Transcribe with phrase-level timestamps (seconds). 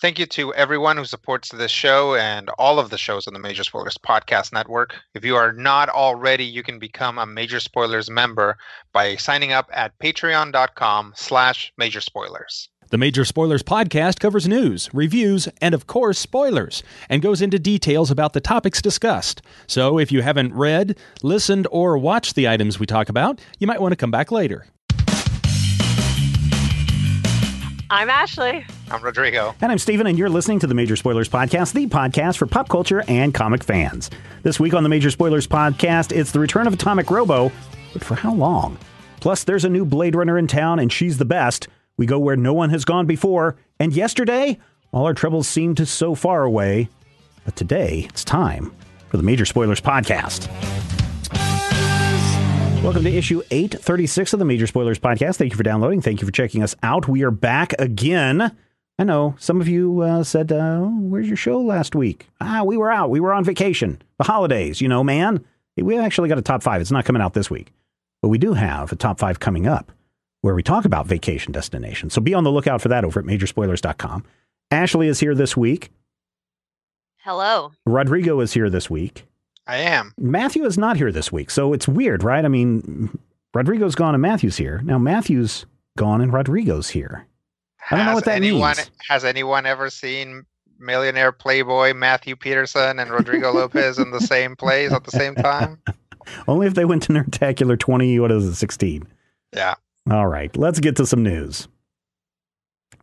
[0.00, 3.40] Thank you to everyone who supports this show and all of the shows on the
[3.40, 4.94] Major Spoilers Podcast Network.
[5.14, 8.58] If you are not already, you can become a Major Spoilers member
[8.92, 12.68] by signing up at patreon.com slash major spoilers.
[12.90, 18.12] The Major Spoilers podcast covers news, reviews, and of course, spoilers, and goes into details
[18.12, 19.42] about the topics discussed.
[19.66, 23.80] So if you haven't read, listened, or watched the items we talk about, you might
[23.80, 24.64] want to come back later.
[27.90, 28.64] I'm Ashley.
[28.90, 29.54] I'm Rodrigo.
[29.60, 32.70] And I'm Steven, and you're listening to the Major Spoilers Podcast, the podcast for pop
[32.70, 34.08] culture and comic fans.
[34.42, 37.52] This week on the Major Spoilers Podcast, it's the return of Atomic Robo,
[37.92, 38.78] but for how long?
[39.20, 41.68] Plus, there's a new Blade Runner in town, and she's the best.
[41.98, 43.56] We go where no one has gone before.
[43.78, 44.58] And yesterday,
[44.90, 46.88] all our troubles seemed so far away.
[47.44, 48.72] But today, it's time
[49.08, 50.48] for the Major Spoilers Podcast.
[52.82, 55.36] Welcome to issue 836 of the Major Spoilers Podcast.
[55.36, 56.00] Thank you for downloading.
[56.00, 57.06] Thank you for checking us out.
[57.06, 58.56] We are back again.
[58.98, 62.28] I know some of you uh, said, uh, Where's your show last week?
[62.40, 63.10] Ah, we were out.
[63.10, 64.02] We were on vacation.
[64.18, 65.44] The holidays, you know, man.
[65.76, 66.80] We actually got a top five.
[66.80, 67.72] It's not coming out this week,
[68.20, 69.92] but we do have a top five coming up
[70.40, 72.14] where we talk about vacation destinations.
[72.14, 74.24] So be on the lookout for that over at majorspoilers.com.
[74.72, 75.90] Ashley is here this week.
[77.18, 77.72] Hello.
[77.86, 79.24] Rodrigo is here this week.
[79.68, 80.12] I am.
[80.18, 82.44] Matthew is not here this week, so it's weird, right?
[82.44, 83.16] I mean,
[83.54, 84.80] Rodrigo's gone and Matthew's here.
[84.82, 85.66] Now Matthew's
[85.96, 87.26] gone and Rodrigo's here.
[87.90, 88.90] I don't know what that anyone, means.
[89.08, 90.44] Has anyone ever seen
[90.78, 95.80] millionaire playboy Matthew Peterson and Rodrigo Lopez in the same place at the same time?
[96.48, 99.06] Only if they went to Nerdtacular 20, what is it, 16?
[99.54, 99.74] Yeah.
[100.10, 101.68] All right, let's get to some news.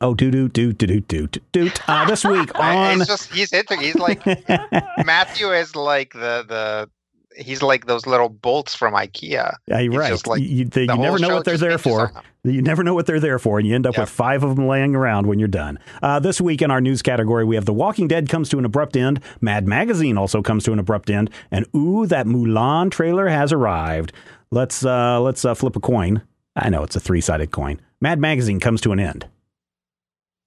[0.01, 1.71] Oh, do do do do do do do.
[1.87, 4.25] Uh, this week on He's just he's into he's like
[5.05, 6.89] Matthew is like the the
[7.37, 9.55] he's like those little bolts from IKEA.
[9.67, 10.09] Yeah, you're He's right.
[10.09, 12.11] just like- you you- they- the you never know what they're there for.
[12.43, 14.01] You never know what they're there for, and you end up Yep.
[14.03, 15.79] with five of them laying around when you're done.
[16.03, 18.65] Uh, this week in our news category, we have The Walking Dead comes to an
[18.65, 19.19] abrupt end.
[19.41, 24.13] Mad Magazine also comes to an abrupt end, and ooh, that Mulan trailer has arrived.
[24.51, 26.21] Let's uh, let's uh, flip a coin.
[26.55, 27.81] I know it's a three sided coin.
[27.99, 29.25] Mad Magazine comes to an end.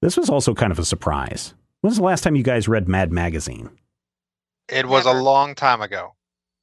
[0.01, 1.55] This was also kind of a surprise.
[1.81, 3.71] When was the last time you guys read Mad Magazine?
[4.69, 5.19] It was Never.
[5.19, 6.15] a long time ago.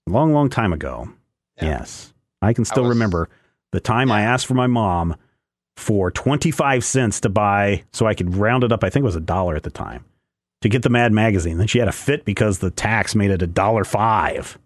[0.07, 1.09] Long, long time ago.
[1.57, 1.66] Yeah.
[1.79, 2.13] Yes.
[2.41, 3.29] I can still was- remember
[3.71, 5.16] the time I asked for my mom
[5.75, 8.83] for 25 cents to buy, so I could round it up.
[8.83, 10.05] I think it was a dollar at the time
[10.61, 11.57] to get the Mad magazine.
[11.57, 14.57] Then she had a fit because the tax made it a dollar five.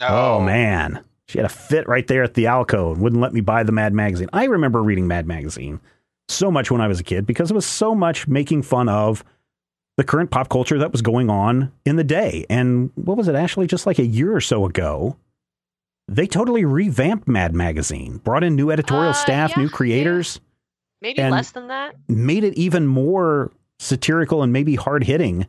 [0.00, 0.14] Oh, no.
[0.14, 1.02] Oh, man.
[1.26, 3.72] She had a fit right there at the Alco and wouldn't let me buy the
[3.72, 4.28] Mad magazine.
[4.32, 5.80] I remember reading Mad magazine
[6.28, 9.24] so much when I was a kid because it was so much making fun of
[10.02, 12.44] the current pop culture that was going on in the day.
[12.50, 13.68] And what was it, Ashley?
[13.68, 15.16] Just like a year or so ago,
[16.08, 20.40] they totally revamped Mad Magazine, brought in new editorial Uh, staff, yeah, new creators,
[21.00, 21.94] Maybe And- less than that.
[22.08, 25.46] made it even more satirical and maybe hard hitting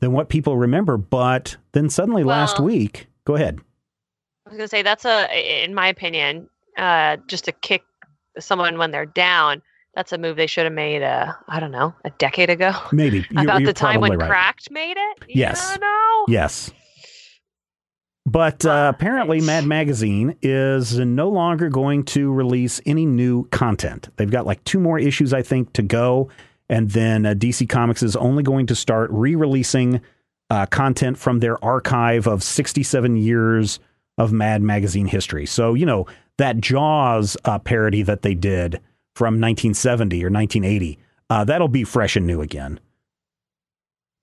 [0.00, 0.96] than what people remember.
[0.98, 3.58] But then suddenly last week, go ahead.
[4.46, 6.48] I was gonna say that's a, in my opinion,
[6.78, 7.82] uh, just to kick
[8.38, 9.60] someone when they're down.
[9.94, 11.02] That's a move they should have made.
[11.02, 12.72] Uh, I don't know, a decade ago.
[12.92, 13.18] Maybe.
[13.30, 14.28] You're, About you're the time when right.
[14.28, 15.24] Cracked made it.
[15.28, 15.78] Yes.
[15.80, 16.24] Know?
[16.28, 16.70] Yes.
[18.26, 24.08] But uh, apparently, Mad Magazine is no longer going to release any new content.
[24.16, 26.30] They've got like two more issues, I think, to go.
[26.70, 30.00] And then uh, DC Comics is only going to start re releasing
[30.48, 33.78] uh, content from their archive of 67 years
[34.16, 35.44] of Mad Magazine history.
[35.44, 36.06] So, you know,
[36.38, 38.80] that Jaws uh, parody that they did
[39.14, 40.98] from 1970 or 1980,
[41.30, 42.80] uh, that'll be fresh and new again.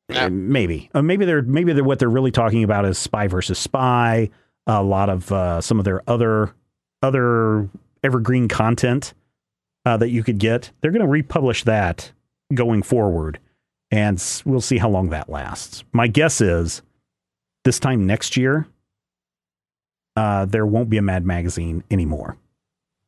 [0.09, 0.25] Yeah.
[0.25, 3.57] Uh, maybe, uh, maybe they're maybe they're what they're really talking about is spy versus
[3.57, 4.29] spy.
[4.67, 6.53] A lot of uh, some of their other
[7.01, 7.69] other
[8.03, 9.13] evergreen content
[9.85, 10.71] uh, that you could get.
[10.81, 12.11] They're going to republish that
[12.53, 13.39] going forward,
[13.89, 15.83] and we'll see how long that lasts.
[15.93, 16.81] My guess is
[17.63, 18.67] this time next year,
[20.15, 22.38] uh, there won't be a Mad Magazine anymore.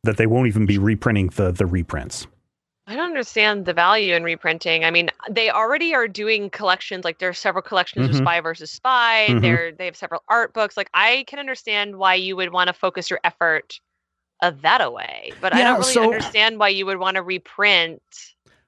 [0.04, 2.28] That they won't even be reprinting the the reprints.
[2.88, 4.84] I don't understand the value in reprinting.
[4.84, 7.06] I mean, they already are doing collections.
[7.06, 8.10] Like there are several collections Mhm.
[8.10, 9.28] of Spy versus Spy.
[9.30, 9.42] Mhm.
[9.42, 10.76] They're they have several art books.
[10.76, 13.80] Like I can understand why you would want to focus your effort
[14.42, 18.02] of that away, but I don't really so- understand why you would want to reprint.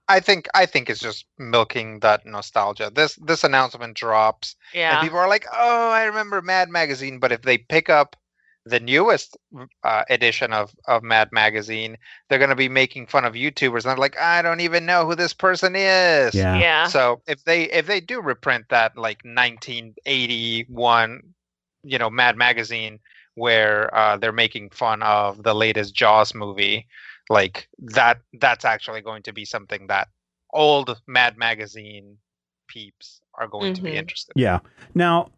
[0.07, 2.91] I think I think it's just milking that nostalgia.
[2.95, 4.99] This this announcement drops, yeah.
[4.99, 8.15] and people are like, "Oh, I remember Mad Magazine." But if they pick up
[8.65, 9.37] the newest
[9.83, 11.97] uh, edition of of Mad Magazine,
[12.29, 15.05] they're going to be making fun of YouTubers, and they're like, "I don't even know
[15.05, 16.59] who this person is." Yeah.
[16.59, 16.87] yeah.
[16.87, 21.21] So if they if they do reprint that like 1981,
[21.83, 22.99] you know, Mad Magazine
[23.35, 26.87] where uh, they're making fun of the latest Jaws movie,
[27.29, 30.07] like that that's actually going to be something that
[30.53, 32.17] old Mad Magazine
[32.67, 33.97] peeps are going to be Mhm.
[33.97, 34.33] interested.
[34.37, 34.59] Yeah.
[34.93, 35.31] Now,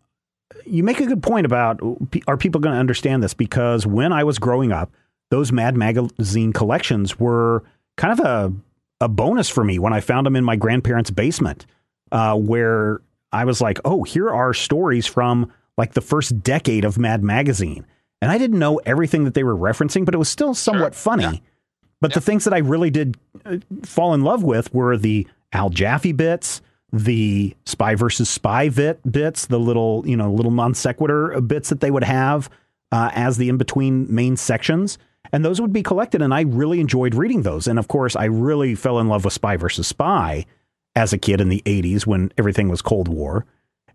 [0.66, 1.80] you make a good point about
[2.28, 3.34] are people going to understand this?
[3.34, 4.92] Because when I was growing up,
[5.30, 7.64] those Mad Magazine collections were
[7.98, 8.54] kind of a,
[9.02, 11.66] a bonus for me when I found them in my grandparents' basement,
[12.12, 13.02] uh, where
[13.32, 17.86] I was like, oh, here are stories from like the first decade of Mad Magazine.
[18.22, 21.24] And I didn't know everything that they were referencing, but it was still somewhat funny.
[21.24, 21.40] Yeah.
[22.00, 25.70] But the things that I really did uh, fall in love with were the Al
[25.70, 26.62] Jaffee bits,
[26.94, 31.80] the spy versus spy bit bits, the little you know little non sequitur bits that
[31.82, 32.50] they would have
[32.92, 34.98] uh, as the in between main sections,
[35.32, 36.22] and those would be collected.
[36.22, 37.68] And I really enjoyed reading those.
[37.68, 40.46] And of course, I really fell in love with Spy versus Spy
[40.96, 43.46] as a kid in the '80s when everything was Cold War.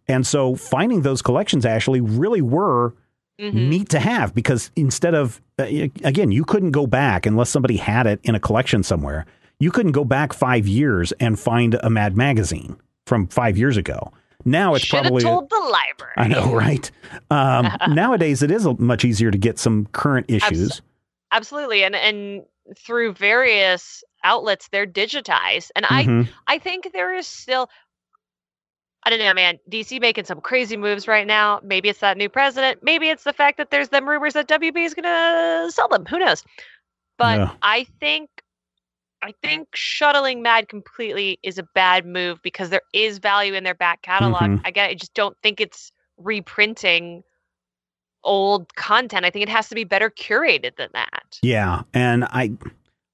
[0.08, 2.94] And so finding those collections actually really were
[3.40, 3.68] Mhm.
[3.68, 5.62] neat to have because instead of uh,
[6.04, 9.24] again you couldn't go back unless somebody had it in a collection somewhere
[9.62, 12.76] you couldn't go back five years and find a mad magazine
[13.06, 14.12] from five years ago
[14.44, 16.14] now it's Should have probably told the library.
[16.16, 16.90] i know right
[17.30, 20.82] um, nowadays it is much easier to get some current issues
[21.34, 22.42] Absolutely, and and
[22.76, 26.28] through various outlets, they're digitized, and I Mhm.
[26.46, 27.70] I think there is still.
[29.04, 29.58] I don't know, man.
[29.70, 31.58] DC making some crazy moves right now.
[31.64, 32.82] Maybe it's that new president.
[32.82, 36.04] Maybe it's the fact that there's them rumors that WB is gonna sell them.
[36.04, 36.44] Who knows?
[37.16, 37.50] But Yeah.
[37.62, 38.28] I think,
[39.22, 43.74] I think shuttling Mad completely is a bad move because there is value in their
[43.74, 44.42] back catalog.
[44.42, 44.60] Mhm.
[44.64, 44.90] I get.
[44.90, 47.22] I just don't think it's reprinting
[48.24, 49.24] old content.
[49.24, 51.38] I think it has to be better curated than that.
[51.42, 52.52] Yeah, and I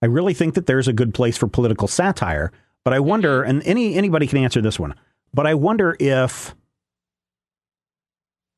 [0.03, 2.53] I really think that there's a good place for political satire,
[2.85, 4.95] but I wonder and any anybody can answer this one.
[5.35, 6.55] But I wonder if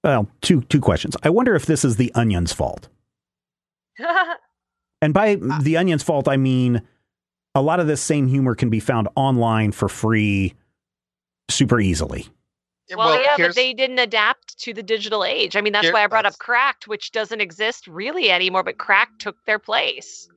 [0.04, 1.16] well, two two questions.
[1.24, 2.88] I wonder if this is the onion's fault.
[5.02, 6.82] And by the onion's fault I mean
[7.54, 10.54] a lot of this same humor can be found online for free
[11.48, 12.28] super easily.
[12.96, 15.54] Well, yeah, but they didn't adapt to the digital age.
[15.56, 18.78] I mean, that's Here- why I brought up Cracked, which doesn't exist really anymore, but
[18.78, 20.28] Cracked took their place.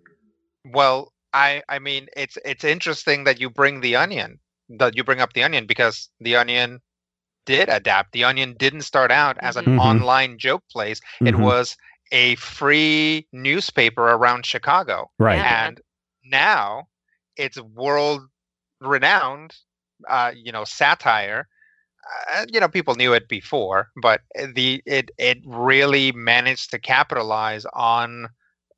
[0.66, 4.40] Well, I I mean it's it's interesting that you bring the onion
[4.70, 6.80] that you bring up the onion because the onion
[7.48, 8.12] did adapt.
[8.14, 9.80] The onion didn't start out as an Mhm.
[9.80, 11.02] online joke place.
[11.22, 11.42] It Mhm.
[11.42, 11.76] was
[12.12, 15.10] a free newspaper around Chicago.
[15.20, 15.38] Right.
[15.38, 15.68] Yeah.
[15.68, 15.82] And
[16.24, 16.88] now
[17.38, 18.22] it's world
[18.82, 19.54] renowned
[20.08, 21.48] uh, you know, satire.
[22.32, 24.22] Uh, you know, people knew it before, but
[24.54, 28.28] the it it really managed to capitalize on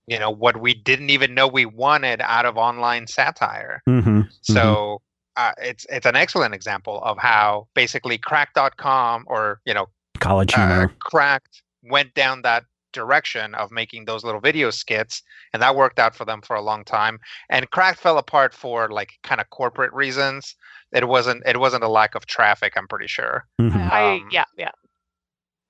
[0.07, 3.81] you know what we didn't even know we wanted out of online satire.
[3.89, 4.21] Mm-hmm.
[4.41, 5.01] So
[5.37, 9.87] uh, it's it's an excellent example of how basically crack.com or you know
[10.19, 10.93] college uh, humor.
[10.99, 12.63] cracked went down that
[12.95, 15.21] direction of making those little video skits
[15.53, 18.89] and that worked out for them for a long time and cracked fell apart for
[18.89, 20.55] like kind of corporate reasons
[20.99, 23.91] it wasn't it wasn't a lack of traffic i'm pretty sure Mhm.
[23.91, 24.71] I Um, yeah yeah.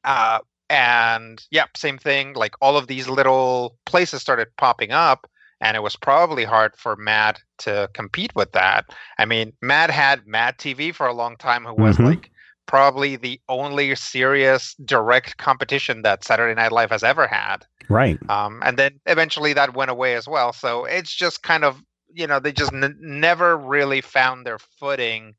[0.04, 0.40] uh,
[0.70, 2.34] and yep, same thing.
[2.34, 5.28] Like all of these little places started popping up,
[5.62, 8.86] and it was probably hard for Mad to compete with that.
[9.20, 12.06] I mean, Mad had Mad TV for a long time, who was Mhm.
[12.06, 12.32] like
[12.66, 17.66] probably the only serious direct competition that Saturday Night Live has ever had.
[17.90, 18.18] Right.
[18.30, 20.54] Um, and then eventually that went away as well.
[20.54, 21.82] So it's just kind of
[22.14, 25.36] you know they just n- never really found their footing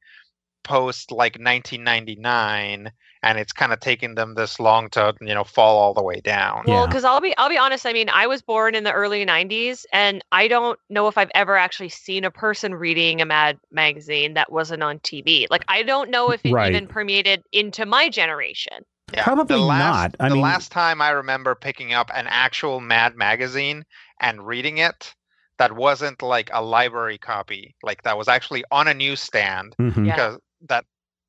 [0.62, 2.90] post like 1999
[3.22, 6.20] and it's kind of taken them this long to you know fall all the way
[6.20, 6.86] down Well, Yeah.
[6.86, 7.86] because I'll be I'll be honest.
[7.86, 11.30] I mean, I was born in the early '90s, and I don't know if I've
[11.34, 15.46] ever actually seen a person reading a Mad magazine that wasn't on TV.
[15.50, 16.70] Like, I don't know if it Right.
[16.74, 18.84] even permeated into my generation.
[19.14, 20.16] Yeah, Probably the last, not.
[20.18, 23.84] I the mean- last time I remember picking up an actual Mad magazine
[24.20, 25.14] and reading it,
[25.58, 30.06] that wasn't like a library copy, like that was actually on a newsstand Mhm.
[30.06, 30.14] Yeah.
[30.14, 30.84] because that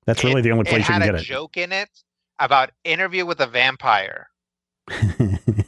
[0.07, 1.13] That's really it- the only place you can get it.
[1.17, 1.89] had a joke in it
[2.39, 4.29] about interview with a vampire.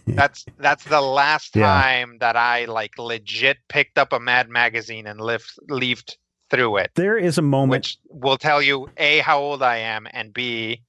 [0.08, 1.66] That's that's the last Yeah.
[1.68, 6.18] time that I like legit picked up a Mad magazine and lived leafed
[6.50, 7.72] through it, there is a moment.
[7.72, 10.82] which will tell you a how old I am and b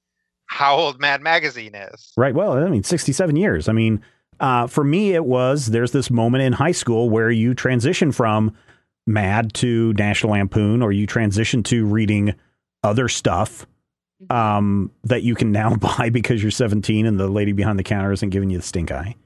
[0.46, 2.12] how old Mad magazine is.
[2.16, 2.34] Right.
[2.34, 3.68] Well, I mean, 67 years.
[3.68, 4.02] I mean,
[4.40, 8.56] uh, for me, it was there's this moment in high school where you transition from
[9.06, 12.34] Mad to National Lampoon, or you transition to reading
[12.82, 13.66] other stuff
[14.28, 18.12] um, that you can now buy because you're 17 and the lady behind the counter
[18.12, 19.16] isn't giving you the stink eye.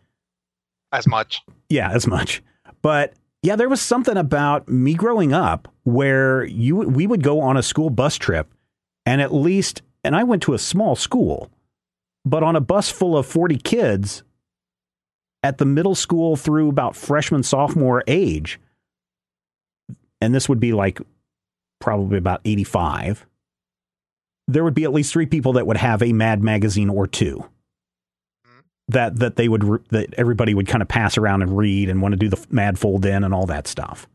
[0.92, 1.42] As much.
[1.68, 2.42] Yeah, as much.
[2.82, 7.56] But yeah, there was something about me growing up where you we would go on
[7.56, 8.52] a school bus trip
[9.04, 11.50] and at least and I went to a small school,
[12.24, 14.22] but on a bus full of 40 kids
[15.42, 18.60] at the middle school through about freshman sophomore age
[20.20, 21.00] and this would be like
[21.80, 23.26] probably about 85
[24.46, 27.48] there would be at least 3 people that would have a mad magazine or two
[28.88, 32.02] that that they would re- that everybody would kind of pass around and read and
[32.02, 34.06] want to do the mad fold in and all that stuff.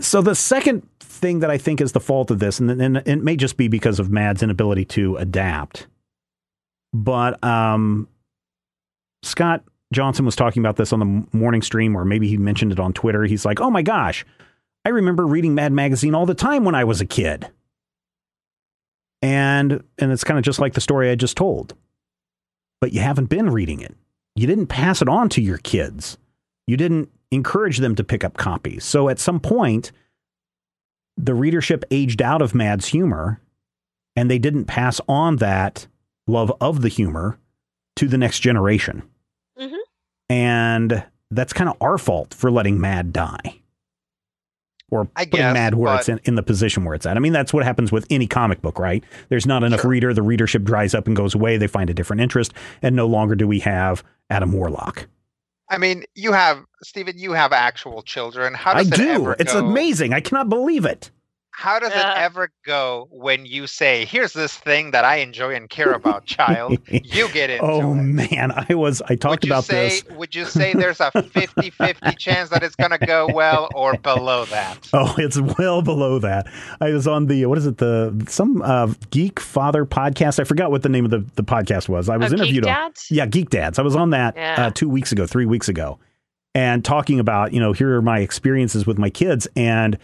[0.00, 3.22] So the second thing that I think is the fault of this, and, and it
[3.22, 5.86] may just be because of Mad's inability to adapt,
[6.92, 8.08] but um,
[9.22, 9.62] Scott
[9.92, 12.92] Johnson was talking about this on the morning stream, or maybe he mentioned it on
[12.92, 13.24] Twitter.
[13.24, 14.24] He's like, "Oh my gosh,
[14.84, 17.48] I remember reading Mad Magazine all the time when I was a kid,"
[19.24, 21.74] and and it's kind of just like the story I just told
[22.80, 23.94] but you haven't been reading it.
[24.36, 26.18] You didn't pass it on to your kids.
[26.66, 28.84] You didn't encourage them to pick up copies.
[28.84, 29.90] So at some point,
[31.16, 33.40] the readership aged out of Mad's humor
[34.16, 35.86] and they didn't pass on that
[36.26, 37.38] love of the humor
[37.96, 39.02] to the next generation.
[39.58, 39.78] Mhm.
[40.28, 43.53] And that's kind of our fault for letting Mad die.
[44.90, 47.16] Or I putting guess, Mad where it's in, in the position where it's at.
[47.16, 49.02] I mean, that's what happens with any comic book, right?
[49.28, 49.90] There's not enough Sure.
[49.90, 50.14] reader.
[50.14, 51.56] The readership dries up and goes away.
[51.56, 52.52] They find a different interest.
[52.82, 55.08] And no longer do we have Adam Warlock.
[55.70, 57.18] I mean, you have Stephen.
[57.18, 58.52] You have actual children.
[58.54, 59.30] How I does it do.
[59.38, 60.12] It's go- amazing.
[60.12, 61.10] I cannot believe it.
[61.56, 62.12] How does Yeah.
[62.12, 66.26] it ever go when you say, "Here's this thing that I enjoy and care about,
[66.26, 66.78] child"?
[66.90, 67.94] You get into oh it.
[67.94, 70.04] man, I was I talked would you about say, this.
[70.16, 74.44] Would you say there's a 50-50 chance that it's going to go well or below
[74.46, 74.88] that?
[74.92, 76.46] Oh, it's well below that.
[76.80, 80.40] I was on the what is it the some uh, Geek Father podcast.
[80.40, 82.08] I forgot what the name of the, the podcast was.
[82.08, 83.06] I was Oh, Geek interviewed on Dads?
[83.10, 83.78] yeah Geek Dads.
[83.78, 84.54] I was on that Yeah.
[84.66, 86.00] uh, two weeks ago, three weeks ago,
[86.52, 89.46] and talking about you know here are my experiences with my kids.
[89.54, 89.96] And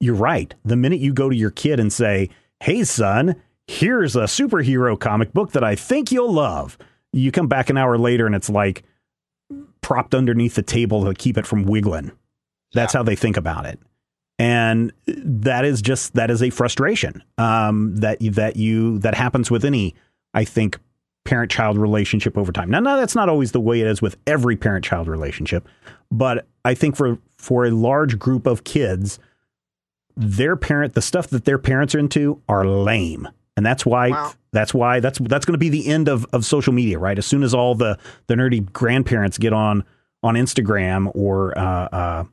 [0.00, 0.54] you're right.
[0.64, 3.36] The minute you go to your kid and say, "Hey son,
[3.66, 6.78] here's a superhero comic book that I think you'll love,"
[7.12, 8.84] you come back an hour later and it's like
[9.80, 12.12] propped underneath the table to keep it from wiggling.
[12.72, 13.78] That's how they think about it.
[14.38, 19.50] And that is just that is a frustration um, that you, that you that happens
[19.50, 19.94] with any
[20.34, 20.78] I think
[21.24, 22.70] parent child relationship over time.
[22.70, 25.66] Now, now that's not always the way it is with every parent child relationship,
[26.10, 29.18] but I think for for a large group of kids,
[30.16, 34.32] their parent the stuff that their parents are into are lame, and that's why Wow.
[34.52, 37.18] that's why that's that's going to be the end of of social media, right?
[37.18, 39.84] As soon as all the the nerdy grandparents get on
[40.22, 42.24] on Instagram or uh, uh,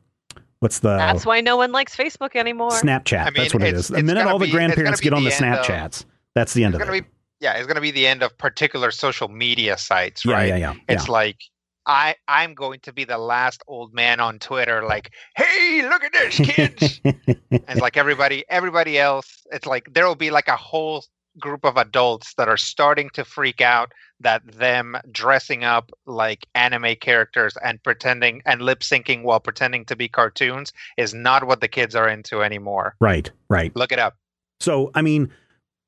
[0.59, 2.71] what's the That's why no one likes Facebook anymore.
[2.71, 3.19] Snapchat.
[3.19, 3.87] I mean, that's what it's- is.
[3.89, 6.63] The minute all the be- grandparents get on the, the end of- Snapchats, that's the
[6.63, 6.89] end of it.
[6.91, 7.01] be
[7.41, 10.47] yeah, it's going to be the end of particular social media sites, yeah, right?
[10.47, 11.37] yeah, yeah, It's like
[11.85, 16.13] I I'm going to be the last old man on Twitter like, "Hey, look at
[16.13, 17.15] this, kids." and
[17.51, 21.03] it's like everybody everybody else it's like there will be like a whole
[21.39, 26.95] group of adults that are starting to freak out that them dressing up like anime
[26.95, 31.67] characters and pretending and lip syncing while pretending to be cartoons is not what the
[31.67, 33.75] kids are into anymore right, right.
[33.75, 34.15] look it up
[34.59, 35.29] So, I mean,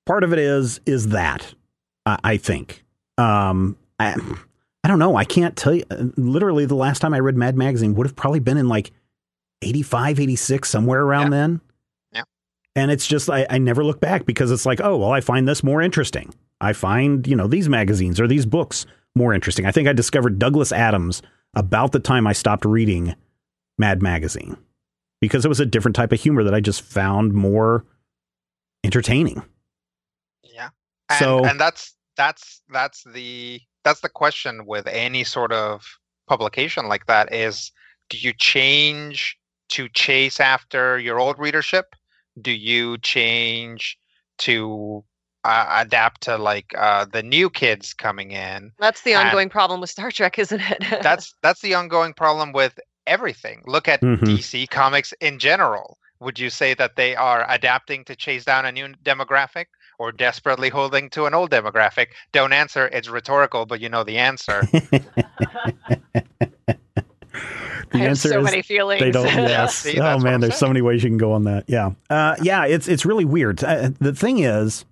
[0.06, 1.54] part of it is is that
[2.06, 2.84] I I think.
[3.18, 4.16] Um, I,
[4.86, 5.16] I don't know.
[5.16, 5.84] I can't tell you.
[5.90, 8.92] uh, Literally, the last time I read Mad Magazine would have probably been in like
[9.64, 11.38] 85, 86, somewhere around Yeah.
[11.40, 11.62] then.
[12.12, 12.22] Yeah.
[12.76, 15.48] And it's just I, I never look back because it's like, oh well, I find
[15.48, 16.32] this more interesting.
[16.62, 19.66] I find you know these magazines or these books more interesting.
[19.66, 21.24] I think I discovered Douglas Adams
[21.56, 23.16] about the time I stopped reading
[23.80, 24.56] Mad Magazine
[25.20, 27.86] because it was a different type of humor that I just found more
[28.84, 29.42] entertaining.
[30.44, 30.70] yeah
[31.10, 35.86] and, So- and that's that's that's the that's the question with any sort of
[36.28, 37.72] publication like that is
[38.10, 39.38] do you change
[39.70, 41.96] to chase after your old readership
[42.42, 43.98] do you change
[44.40, 45.04] to
[45.46, 49.80] uh, adapt to like uh, the new kids coming in That's the And- ongoing problem
[49.80, 50.84] with Star Trek, isn't it?
[51.04, 53.62] that's that's the ongoing problem with everything.
[53.68, 54.22] Look at Mhm.
[54.22, 56.00] DC Comics in general.
[56.20, 59.68] Would you say that they are adapting to chase down a new demographic
[60.00, 62.08] or desperately holding to an old demographic?
[62.32, 62.88] Don't answer.
[62.88, 64.64] It's rhetorical, but you know the answer.
[67.92, 69.00] The I have answer so is many feelings.
[69.00, 69.26] They don't.
[69.36, 69.78] Yes.
[69.78, 71.66] see, oh man, I'm there's so many ways you can go on that.
[71.68, 71.92] Yeah.
[72.10, 72.66] Uh, yeah.
[72.66, 73.64] It's it's really weird.
[73.64, 74.86] Uh, the thing is,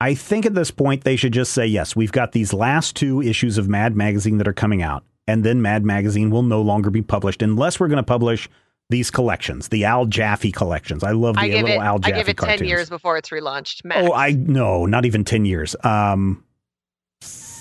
[0.00, 1.96] I think at this point they should just say yes.
[1.96, 5.62] We've got these last two issues of Mad Magazine that are coming out, and then
[5.62, 8.48] Mad Magazine will no longer be published unless we're going to publish
[8.90, 11.02] these collections, the Al Jaffee collections.
[11.02, 11.84] I love the I give little it.
[11.84, 12.68] Al I give it ten cartoons.
[12.68, 13.84] years before it's relaunched.
[13.84, 14.06] Max.
[14.06, 15.74] Oh, I no, not even ten years.
[15.84, 16.44] Um,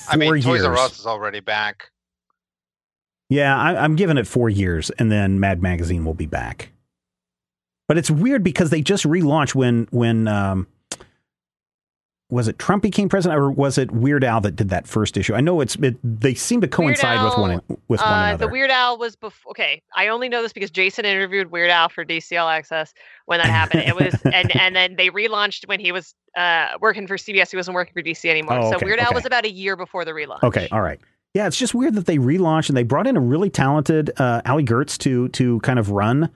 [0.10, 0.76] I mean, four Toys R.
[0.78, 1.92] Us is already back.
[3.30, 6.72] Yeah, I, I'm giving it four years, and then Mad Magazine will be back.
[7.88, 10.68] But it's weird because they just relaunched when when um,
[12.34, 15.34] was it Trump became president, or was it Weird Al that did that first issue?
[15.34, 18.46] I know it's it, they seem to coincide with one Al, with one uh, another.
[18.46, 19.52] the Weird Al was before.
[19.52, 22.94] Okay, I only know this because Jason interviewed Weird Al for DC All Access
[23.26, 23.84] when that happened.
[23.84, 27.52] It was and and then they relaunched when he was uh, working for CBS.
[27.52, 28.60] He wasn't working for DC anymore.
[28.60, 29.16] Oh, so okay, Weird Al okay.
[29.16, 30.44] was about a year before the relaunch.
[30.44, 31.00] Okay, all right.
[31.34, 34.42] Yeah, it's just weird that they relaunched and they brought in a really talented uh,
[34.46, 36.30] Allie Goertz to to kind of run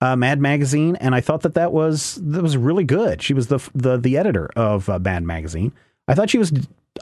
[0.00, 3.22] uh, Mad Magazine, and I thought that that was that was really good.
[3.22, 5.72] She was the the the editor of uh, Mad Magazine.
[6.08, 6.52] I thought she was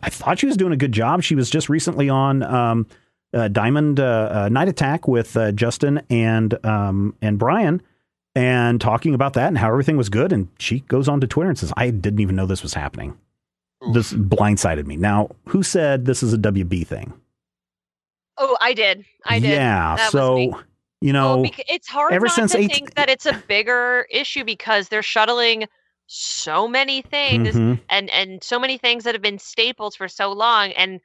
[0.02, 1.22] I thought she was doing a good job.
[1.22, 2.86] She was just recently on um,
[3.32, 7.82] uh, Diamond uh, uh, Night Attack with uh, Justin and um, and Brian.
[8.34, 11.48] And talking about that and how everything was good, and she goes on to Twitter
[11.48, 13.18] and says, "I didn't even know this was happening.
[13.84, 13.94] Oof.
[13.94, 17.14] This blindsided me." Now, who said this is a WB thing?
[18.36, 19.04] Oh, I did.
[19.24, 19.50] I did.
[19.50, 19.96] Yeah.
[19.96, 20.54] That was so me.
[21.00, 24.06] You know, Well, it's hard ever not since to eight- think that it's a bigger
[24.10, 25.66] issue because they're shuttling
[26.06, 27.80] so many things mhm.
[27.90, 30.72] and and so many things that have been staples for so long.
[30.72, 31.00] And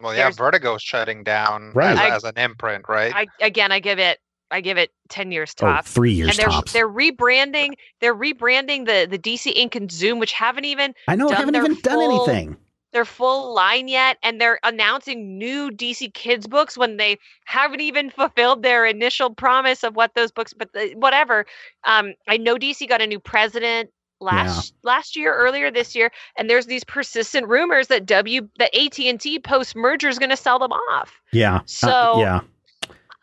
[0.00, 1.90] Well, yeah, There's- Vertigo's shutting down Right.
[1.92, 3.12] as, I- as an imprint, right?
[3.14, 4.18] I again, I give it,
[4.50, 5.92] I give it ten years oh, tops.
[5.92, 6.72] three years and they're tops.
[6.72, 11.28] they're rebranding they're rebranding the the DC Ink and Zoom, which haven't even I know,
[11.28, 12.56] done haven't their even done anything.
[12.92, 18.10] Their full line yet, and they're announcing new DC Kids books when they haven't even
[18.18, 20.52] fulfilled their initial promise of what those books.
[20.52, 21.46] But the, whatever.
[21.84, 26.48] Um, I know DC got a new president last last year, earlier this year, and
[26.50, 30.36] there's these persistent rumors that W that AT and T post merger is going to
[30.36, 31.20] sell them off.
[31.32, 31.56] Yeah.
[31.56, 32.40] Uh, So- yeah.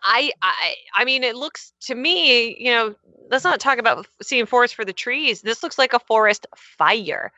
[0.08, 2.94] I, I I mean, it looks to me, you know,
[3.32, 5.42] let's not talk about seeing forest for the trees.
[5.42, 7.32] This looks like a forest fire.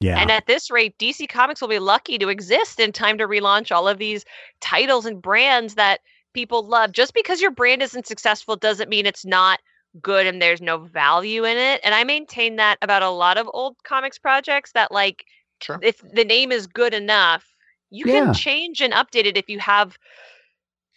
[0.00, 0.18] Yeah.
[0.20, 3.72] And at this rate, DC Comics will be lucky to exist in time to relaunch
[3.74, 4.24] all of these
[4.60, 6.00] titles and brands that
[6.34, 6.92] people love.
[6.92, 9.60] Just because your brand isn't successful doesn't mean it's not
[10.00, 11.80] good and there's no value in it.
[11.82, 15.24] And I maintain that about a lot of old comics projects that like
[15.60, 15.80] Sure.
[15.82, 17.44] if the name is good enough,
[17.90, 18.26] you Yeah.
[18.26, 19.98] can change and update it if you have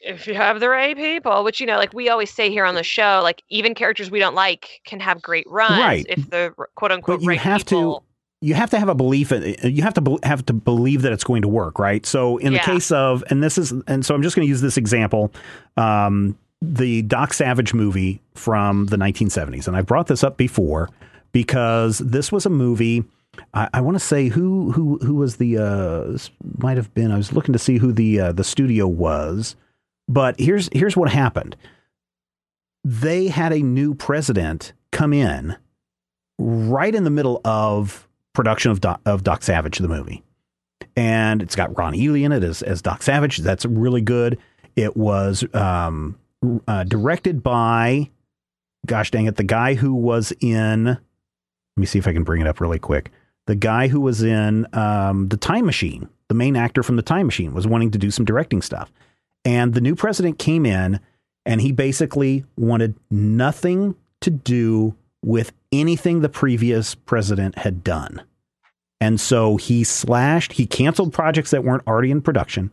[0.03, 2.73] if you have the right people, which you know, like we always say here on
[2.73, 6.05] the show, like even characters we don't like can have great runs Right.
[6.09, 8.05] if the quote unquote you right have to- people.
[8.43, 11.11] You have to have a belief in, you have to be- have to believe that
[11.13, 12.59] it's going to work right so in Yeah.
[12.65, 15.31] the case of and this is and so i'm just going to use this example
[15.77, 20.89] um, the doc savage movie from the 1970s and i've brought this up before
[21.31, 23.03] because this was a movie
[23.53, 26.17] i, I want to say who who who was the uh
[26.57, 29.55] might have been i was looking to see who the uh, the studio was
[30.07, 31.55] but here's here's what happened
[32.83, 35.55] they had a new president come in
[36.39, 40.23] right in the middle of production of Doc, of Doc Savage, the movie.
[40.95, 43.37] And it's got Ron Ely in it as, as Doc Savage.
[43.37, 44.37] That's really good.
[44.75, 46.17] It was um,
[46.67, 48.09] uh, directed by,
[48.85, 50.99] gosh dang it, the guy who was in, let
[51.77, 53.11] me see if I can bring it up really quick.
[53.47, 57.25] The guy who was in um, The Time Machine, the main actor from The Time
[57.25, 58.91] Machine, was wanting to do some directing stuff.
[59.43, 60.99] And the new president came in
[61.45, 68.21] and he basically wanted nothing to do with anything the previous president had done.
[68.99, 72.71] And so he slashed, he canceled projects that weren't already in production.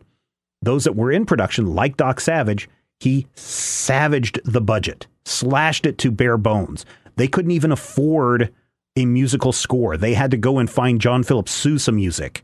[0.61, 6.11] Those that were in production, like Doc Savage, he savaged the budget, slashed it to
[6.11, 6.85] bare bones.
[7.15, 8.53] They couldn't even afford
[8.95, 9.97] a musical score.
[9.97, 12.43] They had to go and find John Philip Sousa music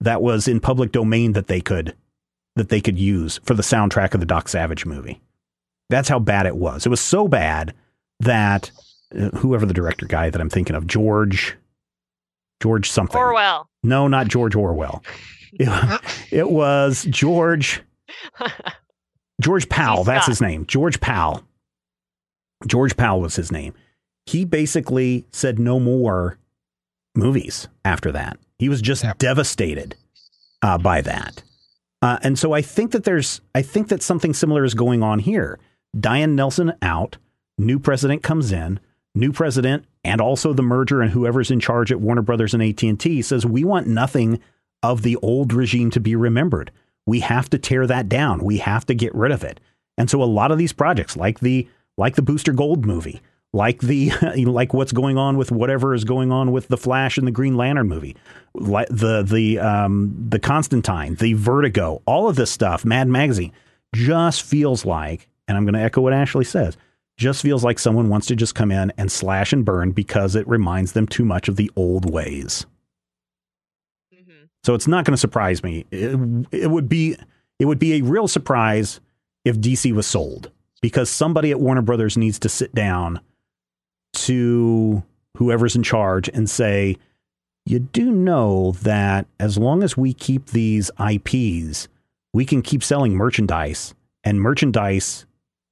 [0.00, 1.94] that was in public domain that they could
[2.54, 5.20] that they could use for the soundtrack of the Doc Savage movie.
[5.90, 6.86] That's how bad it was.
[6.86, 7.74] It was so bad
[8.20, 8.70] that
[9.36, 11.56] whoever the director guy that I'm thinking of, George,
[12.62, 13.16] George something.
[13.20, 13.68] Orwell.
[13.82, 15.02] No, not George Orwell.
[15.58, 17.80] It, it was George
[19.40, 20.04] George Powell.
[20.04, 20.66] That's his name.
[20.66, 21.42] George Powell.
[22.66, 23.72] George Powell was his name.
[24.26, 26.38] He basically said no more
[27.14, 28.38] movies after that.
[28.58, 29.18] He was just Yep.
[29.18, 29.94] devastated
[30.62, 31.42] uh, by that.
[32.02, 35.20] Uh, and so I think that there's, I think that something similar is going on
[35.20, 35.58] here.
[35.98, 37.16] Diane Nelson out,
[37.56, 38.78] new president comes in,
[39.16, 42.82] new president, and also the merger and whoever's in charge at Warner Brothers and AT
[42.82, 44.40] and T says we want nothing
[44.82, 46.70] of the old regime to be remembered.
[47.06, 48.44] We have to tear that down.
[48.44, 49.60] We have to get rid of it.
[49.98, 53.80] And so a lot of these projects, like the like the Booster Gold movie, like
[53.80, 54.10] the
[54.44, 57.56] like what's going on with whatever is going on with the Flash and the Green
[57.56, 58.16] Lantern movie,
[58.54, 63.52] like the the um, the Constantine, the Vertigo, all of this stuff, Mad Magazine,
[63.94, 66.76] just feels like, and I'm going to echo what Ashley says,
[67.16, 70.46] just feels like someone wants to just come in and slash and burn because it
[70.46, 72.66] reminds them too much of the old ways.
[74.14, 74.44] Mm-hmm.
[74.62, 75.86] So it's not going to surprise me.
[75.90, 76.18] It,
[76.52, 77.16] it would be
[77.58, 79.00] it would be a real surprise
[79.44, 80.50] if DC was sold
[80.82, 83.20] because somebody at Warner Brothers needs to sit down
[84.12, 85.02] to
[85.36, 86.96] whoever's in charge and say,
[87.64, 91.88] you do know that as long as we keep these IPs,
[92.32, 95.26] we can keep selling merchandise, and merchandise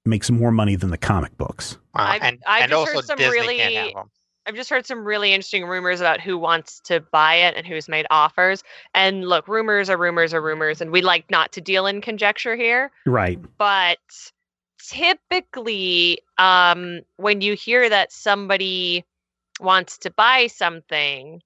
[0.04, 1.78] makes more money than the comic books.
[1.94, 2.04] Wow.
[2.06, 4.10] I've- and I've and just also heard some Disney really- can't have 'em.
[4.46, 7.88] I've just heard some really interesting rumors about who wants to buy it and who's
[7.88, 8.62] made offers.
[8.92, 12.54] And look, rumors are rumors are rumors, and we like not to deal in conjecture
[12.54, 12.90] here.
[13.06, 13.38] Right.
[13.56, 13.96] But
[14.86, 19.06] typically, um, when you hear that somebody
[19.60, 21.40] wants to buy something,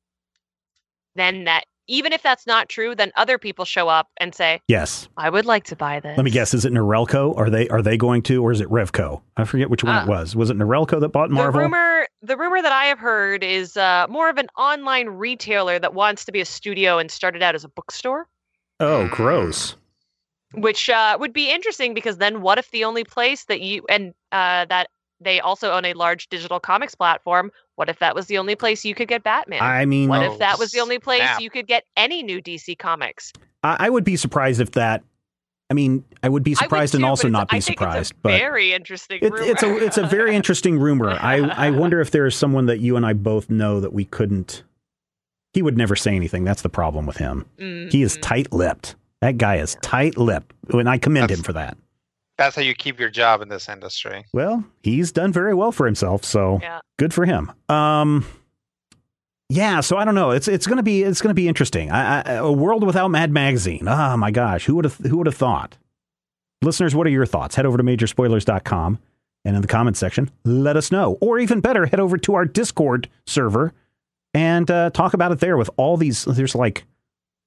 [1.15, 5.09] then that even if that's not true, then other people show up and say, Yes.
[5.17, 6.55] "I would like to buy this." Let me guess.
[6.55, 7.37] Is it Norelco?
[7.37, 9.23] Are they are they going to, or is it Revco?
[9.37, 10.37] I forget which one Uh, it was.
[10.37, 11.59] Was it Norelco that bought Marvel?
[11.59, 15.79] The rumor, the rumor that I have heard is uh, more of an online retailer
[15.79, 18.29] that wants to be a studio and started out as a bookstore,
[18.81, 19.75] oh, gross.
[20.55, 24.15] which uh, would be interesting because then what if the only place that you and
[24.33, 24.89] uh, that
[25.21, 27.51] they also own a large digital comics platform?
[27.77, 29.61] What if that was the only place you could get Batman?
[29.63, 31.41] I mean, what Oh, if that was the only place snap.
[31.41, 33.33] you could get any new DC comics?
[33.63, 35.03] I, I would be surprised if that.
[35.71, 37.99] I mean, I would be I would surprised and also not be I think surprised.
[38.01, 39.19] It's a but very interesting.
[39.21, 39.43] it, rumor.
[39.43, 41.11] it's a it's a very interesting rumor.
[41.11, 44.05] I I wonder if there is someone that you and I both know that we
[44.07, 44.63] couldn't.
[45.53, 46.45] He would never say anything.
[46.45, 47.45] That's the problem with him.
[47.59, 48.23] He is Mhm.
[48.23, 48.95] tight lipped.
[49.21, 51.77] That guy is tight lipped, and I commend That's- him for that.
[52.39, 54.25] That's how you keep your job in this industry.
[54.33, 56.79] Well, he's done very well for himself, so Yeah.
[56.99, 57.51] good for him.
[57.69, 58.25] Um,
[59.51, 60.31] yeah, so I don't know.
[60.31, 61.91] It's it's gonna be it's gonna be interesting.
[61.91, 63.89] I, I, a world without Mad Magazine.
[63.89, 65.77] Oh my gosh, who would have who would have thought?
[66.63, 67.55] Listeners, what are your thoughts?
[67.57, 68.99] Head over to majorspoilers.com
[69.45, 71.17] and in the comments section, let us know.
[71.21, 73.73] Or even better, head over to our Discord server
[74.35, 76.25] and uh, talk about it there with all these.
[76.25, 76.85] There's like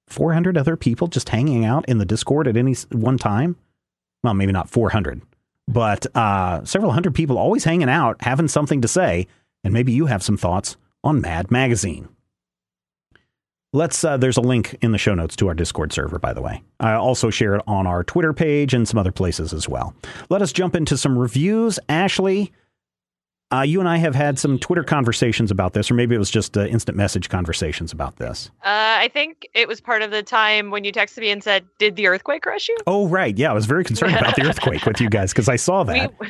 [0.07, 3.57] 400 other people just hanging out in the Discord at any one time.
[4.23, 5.21] Well, maybe not 400,
[5.67, 9.27] but uh, several hundred people always hanging out, having something to say,
[9.63, 12.07] and maybe you have some thoughts on Mad Magazine.
[13.73, 14.03] Let's.
[14.03, 16.61] Uh, there's a link in the show notes to our Discord server, by the way.
[16.81, 19.95] I also share it on our Twitter page and some other places as well.
[20.29, 21.79] Let us jump into some reviews.
[21.87, 22.51] Ashley,
[23.51, 26.29] uh, you and I have had some Twitter conversations about this, or maybe it was
[26.29, 28.49] just uh, instant message conversations about this.
[28.63, 31.65] Uh, I think it was part of the time when you texted me and said,
[31.77, 33.37] "Did the earthquake crush you?" Oh, right.
[33.37, 36.13] Yeah, I was very concerned about the earthquake with you guys because I saw that.
[36.19, 36.27] We,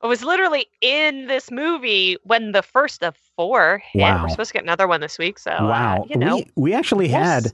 [0.00, 4.00] I was literally in this movie when the first of four hit.
[4.00, 4.24] Wow.
[4.24, 6.06] We're supposed to get another one this week, so uh, wow.
[6.08, 7.52] you know, we, we actually we'll had s-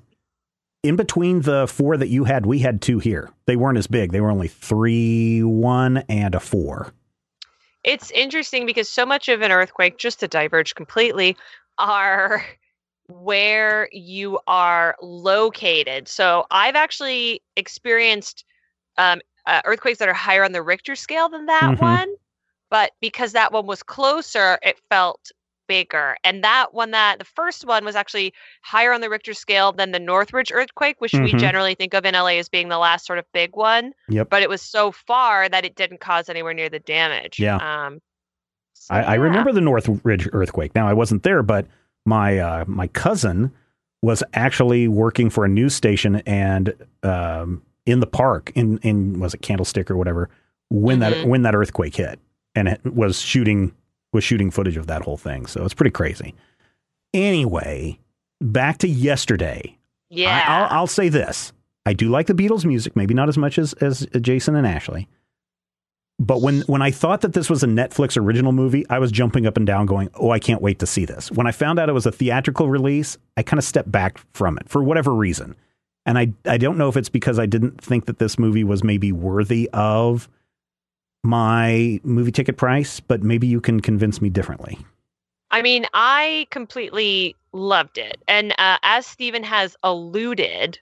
[0.83, 3.31] in between the four that you had, we had two here.
[3.47, 4.13] They weren't as big.
[4.13, 6.93] They were only three, one, and a four.
[7.89, 11.37] It's interesting because so much of an earthquake, just to diverge completely,
[11.79, 12.45] are
[13.09, 16.07] where you are located.
[16.07, 18.45] So I've actually experienced
[18.99, 21.81] um, uh, earthquakes that are higher on the Richter scale than that Mhm.
[21.81, 22.09] one,
[22.69, 25.31] but because that one was closer, it felt
[25.69, 26.17] bigger.
[26.25, 29.93] And that one, that the first one was actually higher on the Richter scale than
[29.93, 31.39] the Northridge earthquake, which we Mhm.
[31.39, 33.93] generally think of in LA as being the last sort of big one.
[34.09, 34.29] Yep.
[34.31, 37.39] But it was so far that it didn't cause anywhere near the damage.
[37.39, 37.57] Yeah.
[37.59, 38.01] Um,
[38.73, 40.75] so, I, I remember the Northridge earthquake.
[40.75, 41.67] Now I wasn't there, but
[42.07, 43.53] my uh, my cousin
[44.03, 49.35] was actually working for a news station and um, in the park in in was
[49.35, 50.31] it Candlestick or whatever
[50.71, 51.25] when that Mhm.
[51.27, 52.21] when that earthquake hit
[52.55, 53.73] and it was shooting
[54.13, 55.47] was shooting footage of that whole thing.
[55.47, 56.35] So it's pretty crazy.
[57.15, 57.99] Anyway,
[58.41, 59.77] back to yesterday.
[60.11, 60.45] Yeah.
[60.47, 61.53] I, I'll, I'll say this:
[61.87, 65.09] I do like the Beatles' music, maybe not as much as as Jason and Ashley.
[66.21, 69.47] But when when I thought that this was a Netflix original movie, I was jumping
[69.47, 71.89] up and down, going, "Oh, I can't wait to see this." When I found out
[71.89, 75.55] it was a theatrical release, I kind of stepped back from it for whatever reason,
[76.05, 78.83] and I I don't know if it's because I didn't think that this movie was
[78.83, 80.29] maybe worthy of
[81.23, 84.79] my movie ticket price, but maybe you can convince me differently.
[85.51, 88.19] I mean, I completely loved it.
[88.29, 90.79] And uh, as Stephen has alluded,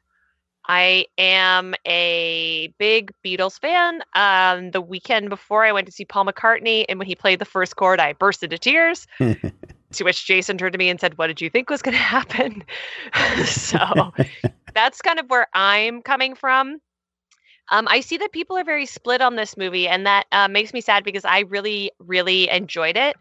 [0.68, 4.03] I am a big Beatles fan.
[4.14, 7.44] Um, the weekend before I went to see Paul McCartney, and when he played the
[7.44, 9.07] first chord, I burst into tears.
[9.92, 12.03] to which Jason turned to me and said, What did you think was going to
[12.03, 12.64] happen?
[13.44, 14.12] so
[14.75, 16.81] that's kind of where I'm coming from.
[17.70, 20.72] Um, I see that people are very split on this movie, and that uh, makes
[20.72, 23.16] me sad because I really, really enjoyed it.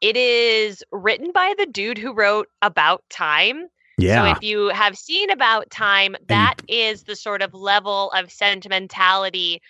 [0.00, 3.66] It is written by the dude who wrote About Time.
[3.98, 4.24] Yeah.
[4.24, 9.60] So if you have seen About Time, that is the sort of level of sentimentality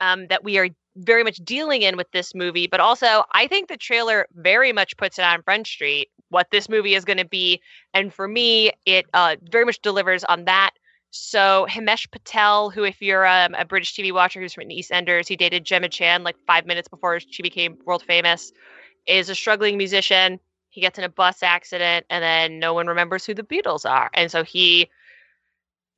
[0.00, 2.66] um, that we are very much dealing in with this movie.
[2.66, 6.68] But also, I think the trailer very much puts it on Front Street what this
[6.68, 7.60] movie is going to be,
[7.92, 10.70] and for me, it uh, very much delivers on that.
[11.10, 15.36] So Himesh Patel, who, if you're um, a British TV watcher who's written EastEnders, he
[15.36, 18.52] dated Gemma Chan like five minutes before she became world famous,
[19.06, 20.38] is a struggling musician.
[20.68, 24.08] He gets in a bus accident, and then no one remembers who the Beatles are,
[24.14, 24.88] and so he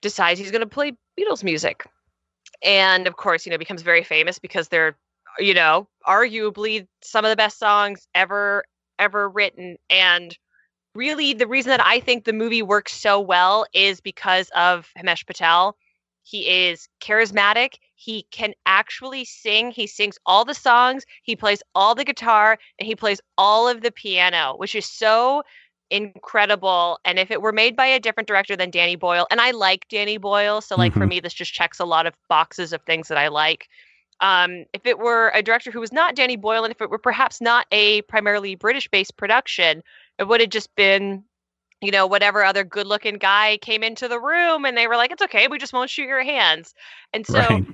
[0.00, 1.84] decides he's going to play Beatles music.
[2.62, 4.96] And of course, you know, becomes very famous because they're,
[5.38, 8.64] you know, arguably some of the best songs ever
[8.98, 9.76] ever written.
[9.90, 10.36] And
[10.94, 15.26] really, the reason that I think the movie works so well is because of Himesh
[15.26, 15.76] Patel.
[16.22, 17.74] He is charismatic.
[17.94, 19.70] He can actually sing.
[19.70, 21.04] He sings all the songs.
[21.22, 25.42] He plays all the guitar and he plays all of the piano, which is so
[25.90, 26.98] incredible.
[27.04, 29.86] And if it were made by a different director than Danny Boyle, and I like
[29.88, 31.00] Danny Boyle, so like mm-hmm.
[31.00, 33.68] for me, this just checks a lot of boxes of things that I like.
[34.20, 36.98] Um, if it were a director who was not Danny Boyle, and if it were
[36.98, 39.82] perhaps not a primarily British based production,
[40.18, 41.24] it would have just been,
[41.80, 45.10] you know, whatever other good looking guy came into the room and they were like,
[45.10, 46.74] it's okay, we just won't shoot your hands.
[47.12, 47.38] And so.
[47.38, 47.64] Right.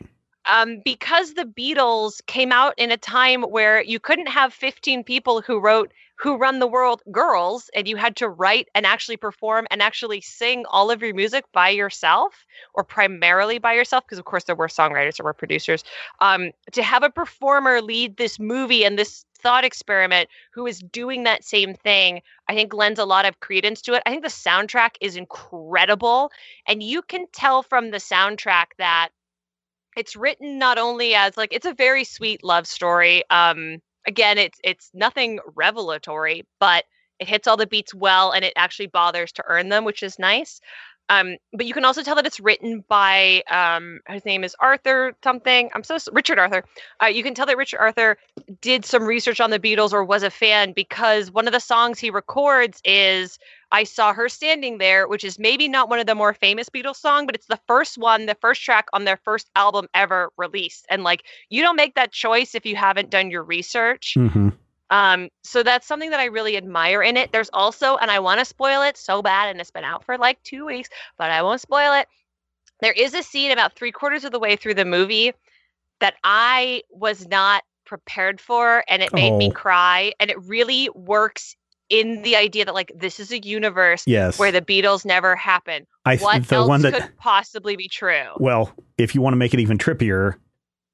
[0.48, 5.42] Um, because the Beatles came out in a time where you couldn't have 15 people
[5.42, 9.66] who wrote who run the world girls and you had to write and actually perform
[9.70, 14.24] and actually sing all of your music by yourself or primarily by yourself because of
[14.24, 15.84] course there were songwriters there were producers
[16.20, 21.22] um, to have a performer lead this movie and this thought experiment who is doing
[21.22, 24.02] that same thing i think lends a lot of credence to it.
[24.04, 26.32] I think the soundtrack is incredible
[26.66, 29.10] and you can tell from the soundtrack that
[29.98, 34.58] it's written not only as like it's a very sweet love story um again, it's
[34.64, 36.84] it's nothing revelatory, but
[37.20, 40.18] it hits all the beats well and it actually bothers to earn them, which is
[40.18, 40.60] nice.
[41.08, 45.14] Um, but you can also tell that it's written by um, his name is Arthur
[45.24, 45.70] something.
[45.74, 46.64] I'm so Richard Arthur.
[47.02, 48.18] Uh, you can tell that Richard Arthur
[48.60, 51.98] did some research on the Beatles or was a fan because one of the songs
[51.98, 53.38] he records is
[53.72, 56.96] "I Saw Her Standing There," which is maybe not one of the more famous Beatles
[56.96, 60.86] song, but it's the first one, the first track on their first album ever released.
[60.90, 64.14] And like, you don't make that choice if you haven't done your research.
[64.16, 64.50] Mm-hmm.
[64.90, 67.32] Um, so that's something that I really admire in it.
[67.32, 70.16] There's also, and I want to spoil it so bad, and it's been out for
[70.16, 72.08] like two weeks, but I won't spoil it.
[72.80, 75.32] There is a scene about three quarters of the way through the movie
[76.00, 79.38] that I was not prepared for, and it made oh.
[79.38, 80.12] me cry.
[80.20, 81.56] And it really works
[81.88, 84.38] in the idea that like this is a universe yes.
[84.38, 85.86] where the Beatles never happen.
[86.04, 88.26] I, what the else one that, could possibly be true?
[88.36, 90.34] Well, if you want to make it even trippier,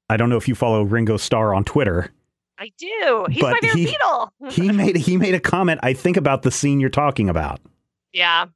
[0.09, 2.11] I don't know if you follow Ringo Starr on Twitter.
[2.57, 3.25] I do.
[3.29, 4.29] He's but my favorite he, Beatle.
[4.51, 5.79] he made he made a comment.
[5.83, 7.59] I think about the scene you're talking about.
[8.13, 8.47] Yeah.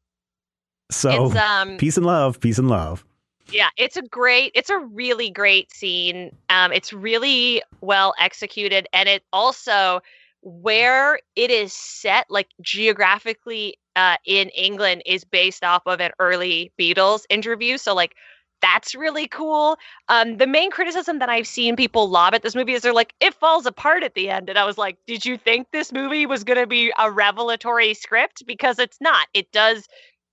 [0.91, 3.05] So um, peace and love, peace and love.
[3.51, 6.35] Yeah, it's a great, it's a really great scene.
[6.49, 10.01] Um, it's really well executed, and it also
[10.41, 16.71] where it is set, like geographically uh, in England, is based off of an early
[16.79, 17.77] Beatles interview.
[17.77, 18.15] So like
[18.61, 19.77] that's really cool.
[20.07, 23.13] Um, the main criticism that I've seen people lob at this movie is they're like,
[23.19, 24.49] it falls apart at the end.
[24.49, 27.93] And I was like, did you think this movie was going to be a revelatory
[27.93, 28.43] script?
[28.45, 29.27] Because it's not.
[29.33, 29.87] It does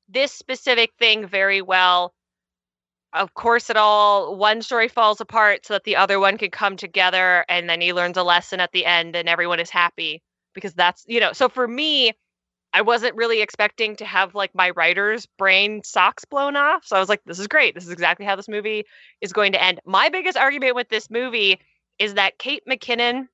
[0.08, 2.14] this specific thing very well.
[3.12, 6.76] Of course, it all one story falls apart so that the other one can come
[6.76, 10.22] together, and then he learns a lesson at the end, and everyone is happy
[10.54, 11.32] because that's you know.
[11.32, 12.12] So for me,
[12.72, 16.84] I wasn't really expecting to have like my writer's brain socks blown off.
[16.84, 17.74] So I was like, this is great.
[17.74, 18.84] This is exactly how this movie
[19.20, 19.80] is going to end.
[19.86, 21.58] My biggest argument with this movie
[21.98, 23.28] is that Kate McKinnon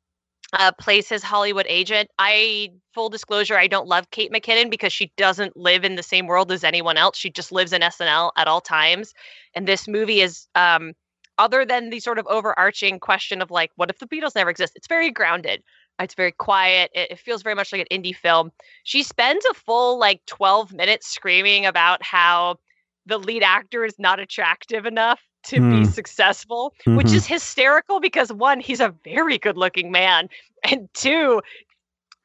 [0.53, 2.11] uh, plays his Hollywood agent.
[2.19, 6.27] I, full disclosure, I don't love Kate McKinnon because she doesn't live in the same
[6.27, 7.17] world as anyone else.
[7.17, 9.15] She just lives in SNL at all times.
[9.55, 10.93] And this movie is, um,
[11.39, 14.75] other than the sort of overarching question of like, what if the Beatles never exist?
[14.77, 15.63] It's very grounded.
[16.01, 16.91] It's very quiet.
[16.95, 18.51] It, it, feels very much like an indie film.
[18.85, 22.59] She spends a full like 12 minutes screaming about how
[23.07, 25.71] the lead actor is not attractive enough to mm.
[25.71, 25.91] be hmm.
[25.91, 26.97] successful, mm-hmm.
[26.97, 30.29] which is hysterical because one, he's a very good looking man.
[30.65, 31.43] And two,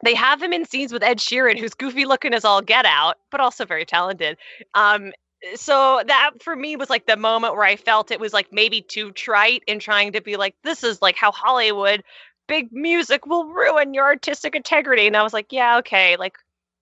[0.03, 3.17] they have him in scenes with Ed Sheeran, who's goofy looking as all get out,
[3.31, 4.37] but also very talented.
[4.75, 5.11] Um,
[5.55, 8.81] so that for me was like the moment where I felt it was like maybe
[8.81, 12.03] too trite in trying to be like, this is like how Hollywood
[12.47, 15.07] big music will ruin your artistic integrity.
[15.07, 16.37] And I was like, yeah, okay, like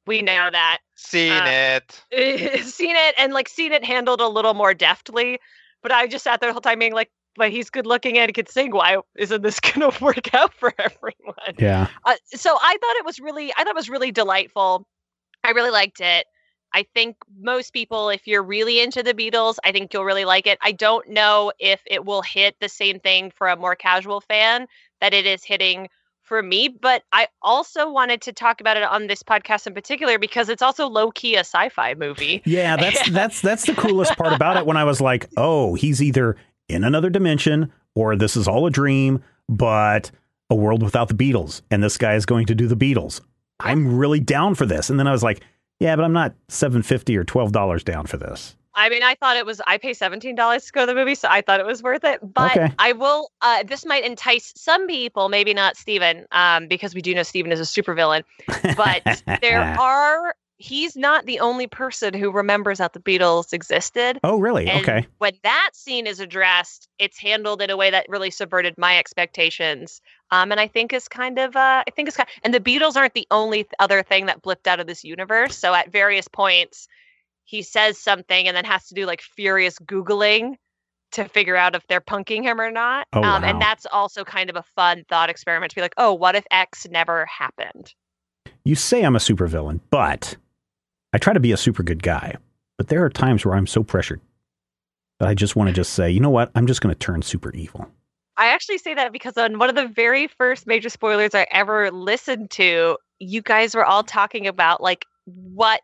[0.07, 0.79] we know that.
[0.95, 1.79] Seen Uh,
[2.11, 2.63] it.
[2.65, 5.39] seen it and like seen it handled a little more deftly.
[5.81, 8.29] But I just sat there the whole time being like, but he's good looking and
[8.29, 8.71] he could sing.
[8.71, 11.55] Why isn't this gonna work out for everyone?
[11.57, 11.87] Yeah.
[12.03, 14.87] Uh, so I thought it was really, I thought it was really delightful.
[15.43, 16.25] I really liked it.
[16.73, 20.45] I think most people, if you're really into the Beatles, I think you'll really like
[20.45, 20.57] it.
[20.61, 24.67] I don't know if it will hit the same thing for a more casual fan
[25.01, 25.89] that it is hitting
[26.25, 30.17] for me, but I also wanted to talk about it on this podcast in particular
[30.19, 32.41] because it's also low key a sci-fi movie.
[32.45, 36.01] Yeah, that's that's that's the coolest part about it when I was like, "Oh, he's
[36.01, 36.35] either
[36.67, 40.11] in another dimension or this is all a dream, but
[40.49, 43.21] a world without the Beatles and this guy is going to do the Beatles."
[43.59, 44.89] I'm really down for this.
[44.89, 45.43] And then I was like,
[45.79, 49.45] "Yeah, but I'm not 750 or $12 down for this." I mean, I thought it
[49.45, 49.61] was.
[49.65, 52.03] I pay seventeen dollars to go to the movie, so I thought it was worth
[52.03, 52.19] it.
[52.21, 52.73] But Okay.
[52.77, 53.31] I will.
[53.41, 57.51] Uh, this might entice some people, maybe not Steven, um, because we do know Steven
[57.51, 58.23] is a supervillain.
[58.75, 60.35] But there are.
[60.57, 64.21] He's not the only person who remembers that the Beatles existed.
[64.23, 64.67] Oh, really?
[64.67, 65.05] And okay.
[65.17, 70.01] when that scene is addressed, it's handled in a way that really subverted my expectations.
[70.31, 72.95] Um, and I think is kind of, uh, I think it's kind, and the Beatles
[72.95, 75.57] aren't the only th- other thing that blipped out of this universe.
[75.57, 76.87] So at various points,
[77.45, 80.55] he says something and then has to do like furious googling
[81.11, 83.07] to figure out if they're punking him or not.
[83.13, 83.47] Oh, um, wow.
[83.47, 86.45] And that's also kind of a fun thought experiment to be like, oh, what if
[86.51, 87.93] X never happened?
[88.65, 90.35] You say I'm a supervillain, but
[91.13, 92.35] I try to be a super good guy.
[92.77, 94.19] But there are times where I'm so pressured
[95.19, 96.51] that I just want to just say, "You know what?
[96.55, 97.89] I'm just going to turn super evil."
[98.35, 101.89] I actually say that because on one of the very first major spoilers I ever
[101.89, 105.79] listened to, you guys were all talking about like what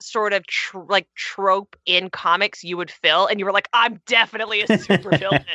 [0.00, 4.00] sort of tr- like trope in comics you would fill, and you were like, "I'm
[4.06, 5.44] definitely a super villain."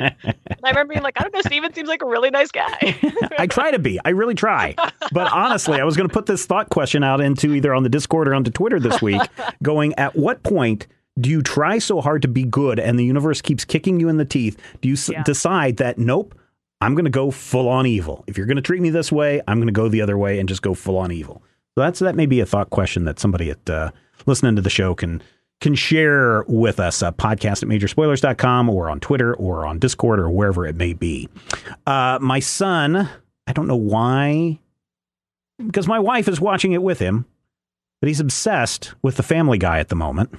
[0.62, 2.96] And I remember being like, "I don't know, Steven seems like a really nice guy."
[3.38, 3.98] I try to be.
[4.04, 4.74] I really try.
[5.12, 7.88] But honestly, I was going to put this thought question out into either on the
[7.88, 9.20] Discord or onto Twitter this week,
[9.62, 10.86] going, at what point
[11.20, 14.18] do you try so hard to be good and the universe keeps kicking you in
[14.18, 14.56] the teeth?
[14.80, 15.22] Do you s- Yeah.
[15.24, 16.34] decide that, nope,
[16.80, 18.22] I'm going to go full on evil?
[18.28, 20.38] If you're going to treat me this way, I'm going to go the other way
[20.38, 21.42] and just go full on evil.
[21.74, 23.90] So that's that may be a thought question that somebody at uh,
[24.26, 25.22] listening to the show can
[25.60, 27.02] can share with us.
[27.02, 31.28] Uh, podcast at majorspoilers.com or on Twitter or on Discord or wherever it may be.
[31.86, 33.08] Uh, my son,
[33.46, 34.58] I don't know why,
[35.64, 37.26] because my wife is watching it with him,
[38.00, 40.34] but he's obsessed with the Family Guy at the moment.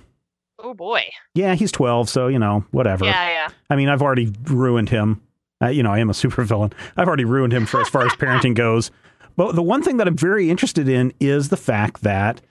[0.60, 1.04] oh boy.
[1.36, 3.06] Yeah, he's 12, so, you know, whatever.
[3.06, 3.50] Yeah, yeah.
[3.70, 5.22] I mean, I've already ruined him.
[5.62, 6.74] Uh, you know, I am a supervillain.
[6.98, 8.92] I've already ruined him for as far as parenting goes.
[9.38, 12.42] But the one thing that I'm very interested in is the fact that,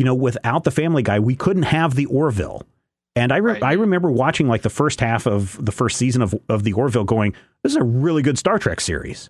[0.00, 2.62] you know, without the Family Guy, we couldn't have the Orville.
[3.14, 3.62] And I re- Right.
[3.62, 7.04] I remember watching like the first half of the first season of of the Orville,
[7.04, 9.28] going, "This is a really good Star Trek series."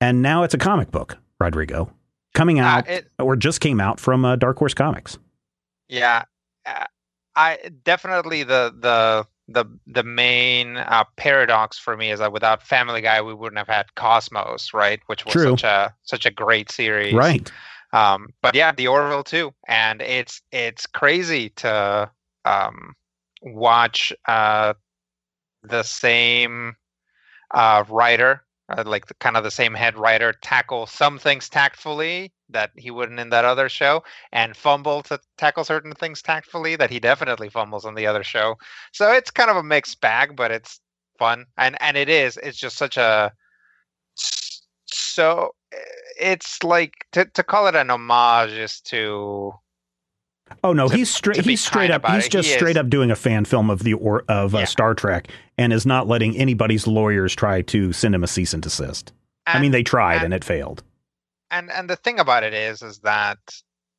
[0.00, 1.92] And now it's a comic book, Rodrigo,
[2.32, 5.18] coming Uh, out it, or just came out from uh, Dark Horse Comics.
[5.88, 6.22] Yeah,
[6.64, 6.86] uh,
[7.36, 13.02] I definitely the the the the main uh, paradox for me is that without Family
[13.02, 15.00] Guy, we wouldn't have had Cosmos, right?
[15.06, 15.50] Which was True.
[15.50, 17.50] such a such a great series, Right.
[17.92, 22.10] Um, but yeah, the Orville too, and it's it's crazy to
[22.44, 22.94] um,
[23.42, 24.74] watch uh,
[25.62, 26.74] the same
[27.52, 32.32] uh, writer, uh, like the, kind of the same head writer, tackle some things tactfully
[32.48, 34.02] that he wouldn't in that other show,
[34.32, 38.56] and fumble to tackle certain things tactfully that he definitely fumbles on the other show.
[38.92, 40.80] So it's kind of a mixed bag, but it's
[41.18, 42.38] fun, and and it is.
[42.42, 43.32] It's just such a
[44.86, 45.76] so eh,
[46.22, 49.52] it's like to to call it an homage is to
[50.64, 51.44] Oh no, to- he's straight.
[51.44, 52.06] He's straight up.
[52.06, 54.64] He's just He straight up doing a fan film of the or of uh, Yeah.
[54.66, 58.62] Star Trek, and is not letting anybody's lawyers try to send him a cease and
[58.62, 59.12] desist.
[59.46, 60.82] I mean, they tried and- and it failed.
[61.50, 63.38] and and the thing about it is is that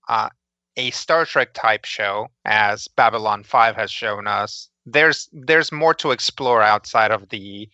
[0.10, 0.30] uh,
[0.78, 6.12] a Star Trek type show, as Babylon Five has shown us, there's there's more to
[6.12, 7.68] explore outside of the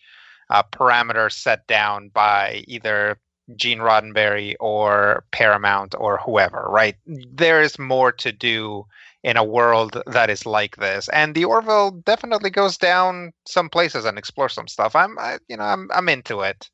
[0.48, 3.18] uh, parameters set down by either
[3.56, 6.66] Gene Roddenberry or Paramount or whoever.
[6.68, 6.96] Right?
[7.06, 8.86] There is more to do
[9.22, 14.04] in a world that is like this, and the Orville definitely goes down some places
[14.04, 14.96] and explores some stuff.
[14.96, 16.70] I'm I, you know I'm I'm into it.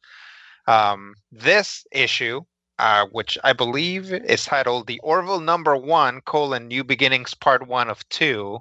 [0.68, 2.42] Um, this issue
[2.78, 7.88] uh, which I believe is titled "The Orville Number One: colon New Beginnings Part One
[7.88, 8.58] of Two,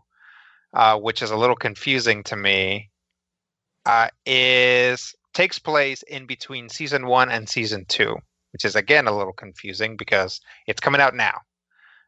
[0.73, 2.91] uh, which is a little confusing to me.
[3.85, 8.15] Uh, is takes place in between season one and season two,
[8.53, 11.39] which is again a little confusing because it's coming out now,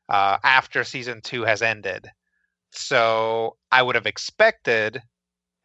[0.09, 2.09] uh, after season two has ended.
[2.71, 5.03] So I would have expected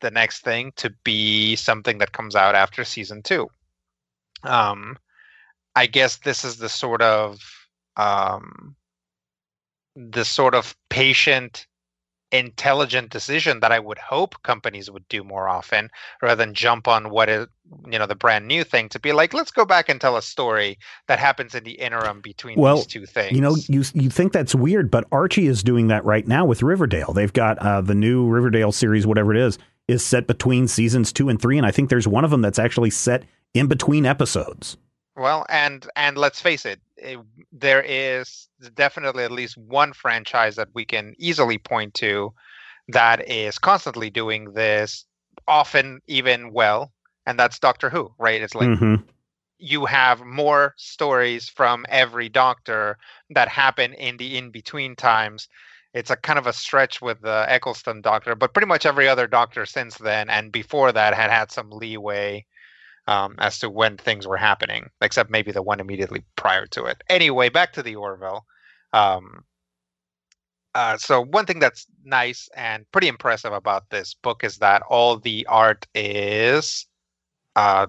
[0.00, 3.48] the next thing to be something that comes out after season two.
[4.42, 4.98] Um,
[5.74, 7.40] I guess this is the sort of
[7.96, 8.76] um,
[9.94, 11.66] the sort of patient
[12.32, 15.90] intelligent decision that I would hope companies would do more often
[16.22, 17.46] rather than jump on what is
[17.90, 20.22] you know the brand new thing to be like let's go back and tell a
[20.22, 20.78] story
[21.08, 23.32] that happens in the interim between well, these two things.
[23.32, 26.62] You know, you you think that's weird, but Archie is doing that right now with
[26.62, 27.12] Riverdale.
[27.12, 29.58] They've got uh, the new Riverdale series, whatever it is,
[29.88, 32.58] is set between seasons two and three, and I think there's one of them that's
[32.58, 33.24] actually set
[33.54, 34.76] in between episodes.
[35.16, 37.20] Well, and and let's face it, it,
[37.52, 42.32] there is definitely at least one franchise that we can easily point to
[42.88, 45.06] that is constantly doing this,
[45.48, 46.92] often even well,
[47.26, 48.42] and that's Doctor Who, right?
[48.42, 49.04] It's like Mhm.
[49.58, 52.98] you have more stories from every Doctor
[53.30, 55.48] that happen in the in between times.
[55.94, 59.26] It's a kind of a stretch with the Eccleston Doctor, but pretty much every other
[59.26, 62.46] Doctor since then and before that had had some leeway
[63.06, 67.02] um, as to when things were happening, except maybe the one immediately prior to it.
[67.08, 68.44] Anyway, back to the Orville.
[68.92, 69.44] Um,
[70.74, 75.18] uh, so one thing that's nice and pretty impressive about this book is that all
[75.18, 76.86] the art is
[77.56, 77.86] uh,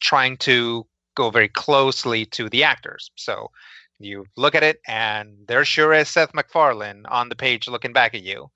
[0.00, 3.10] trying to go very closely to the actors.
[3.16, 3.50] So
[3.98, 8.14] you look at it, and there sure is Seth MacFarlane on the page looking back
[8.14, 8.50] at you.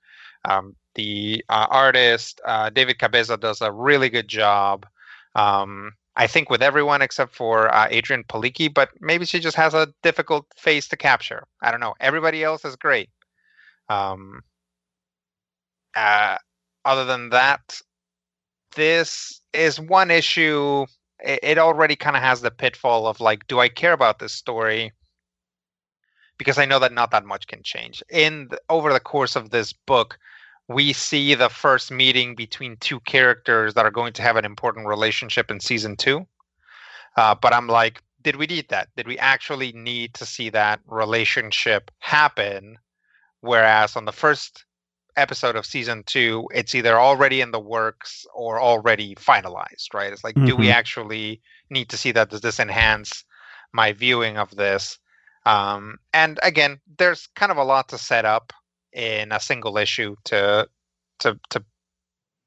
[0.46, 4.86] Um, the uh, artist uh, David Cabeza does a really good job.
[5.34, 9.74] Um, I think with everyone except for uh, Adrianne Palicki, but maybe she just has
[9.74, 11.44] a difficult face to capture.
[11.60, 11.94] I don't know.
[12.00, 13.10] Everybody else is great.
[13.88, 14.42] Um,
[15.96, 16.38] uh,
[16.84, 17.80] other than that,
[18.76, 20.86] this is one issue.
[21.20, 24.32] It, it already kind of has the pitfall of like, do I care about this
[24.32, 24.92] story?
[26.38, 28.02] Because I know that not that much can change.
[28.10, 30.18] In the, over the course of this book,
[30.68, 34.86] we see the first meeting between two characters that are going to have an important
[34.86, 36.26] relationship in season two.
[37.16, 38.88] Uh, but I'm like, did we need that?
[38.96, 42.78] Did we actually need to see that relationship happen?
[43.40, 44.64] Whereas on the first
[45.16, 50.12] episode of season two, it's either already in the works or already finalized, right?
[50.12, 50.72] It's like, do we Mhm.
[50.72, 52.30] actually need to see that?
[52.30, 53.24] Does this enhance
[53.72, 54.98] my viewing of this?
[55.44, 58.52] Um, and again, there's kind of a lot to set up
[58.94, 60.68] in a single issue to
[61.20, 61.64] to to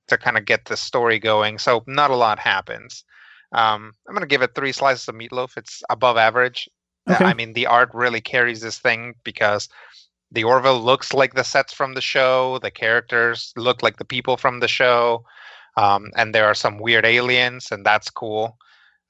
[0.07, 1.57] to kind of get the story going.
[1.57, 3.03] So not a lot happens.
[3.53, 5.57] Um, I'm gonna give it three slices of meatloaf.
[5.57, 6.69] It's above average.
[7.09, 7.25] Uh, Okay.
[7.25, 9.69] I mean, the art really carries this thing because
[10.31, 12.59] the Orville looks like the sets from the show.
[12.59, 15.23] The characters look like the people from the show,
[15.77, 18.57] um, and there are some weird aliens, and that's cool.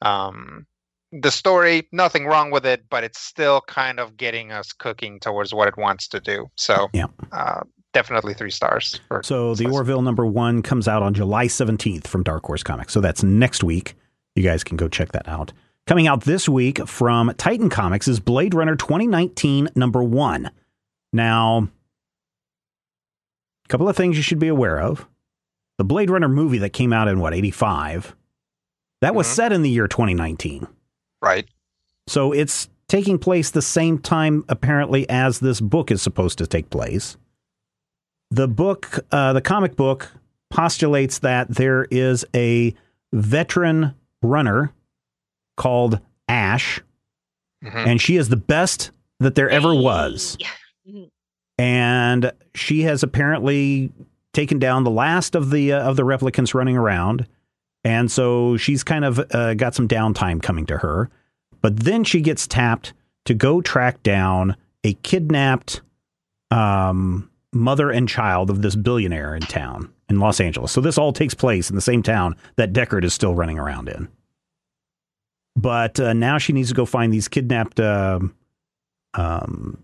[0.03, 0.67] Um,
[1.11, 5.53] the story, nothing wrong with it, but it's still kind of getting us cooking towards
[5.53, 6.47] what it wants to do.
[6.55, 7.05] So, Yeah.
[7.31, 7.61] uh,
[7.93, 8.99] definitely three stars.
[9.07, 9.67] For So the.
[9.67, 12.93] Orville number one comes out on July 17th from Dark Horse Comics.
[12.93, 13.95] So that's next week.
[14.35, 15.53] You guys can go check that out.
[15.87, 20.51] Coming out this week from Titan Comics is Blade Runner 2019 number one.
[21.13, 21.69] Now,
[23.65, 25.07] a couple of things you should be aware of.
[25.77, 28.15] The Blade Runner movie that came out in what, 85?
[29.01, 29.31] That was Mhm.
[29.31, 30.67] set in the year 2019.
[31.21, 31.47] Right.
[32.07, 36.69] So it's taking place the same time, apparently, as this book is supposed to take
[36.69, 37.17] place.
[38.31, 40.11] The book, uh, the comic book,
[40.49, 42.73] postulates that there is a
[43.13, 44.73] veteran runner
[45.57, 45.99] called
[46.29, 46.81] Ash,
[47.63, 47.87] Mhm.
[47.87, 50.37] and she is the best that there ever was.
[51.57, 53.91] And she has apparently
[54.33, 57.27] taken down the last of the uh, of the replicants running around,
[57.87, 61.09] and so she's kind of uh, got some downtime coming to her.
[61.61, 62.91] But then she gets tapped
[63.23, 65.79] to go track down a kidnapped
[66.51, 70.73] um, mother and child of this billionaire in town in Los Angeles.
[70.73, 73.87] So this all takes place in the same town that Deckard is still running around
[73.87, 74.09] in.
[75.55, 78.35] But uh, now she needs to go find these kidnapped um,
[79.13, 79.81] um,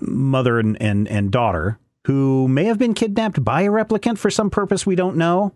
[0.00, 1.78] mother and, and, and daughter
[2.08, 5.52] who may have been kidnapped by a replicant for some purpose we don't know.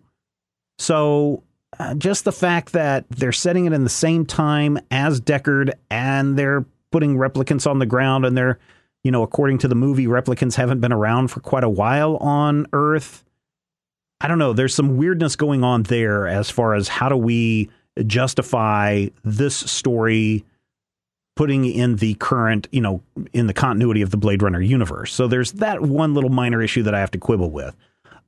[0.79, 1.43] So
[1.79, 6.37] uh, just the fact that they're setting it in the same time as Deckard and
[6.37, 8.59] they're putting replicants on the ground and they're,
[9.05, 12.67] you know, according to the movie, replicants haven't been around for quite a while on
[12.73, 13.25] Earth.
[14.21, 14.53] I don't know.
[14.53, 17.71] There's some weirdness going on there as far as how do we
[18.07, 20.45] justify this story
[21.37, 23.01] putting in the current, you know,
[23.33, 25.13] in the continuity of the Blade Runner universe.
[25.15, 27.77] So there's that one little minor issue that I have to quibble with.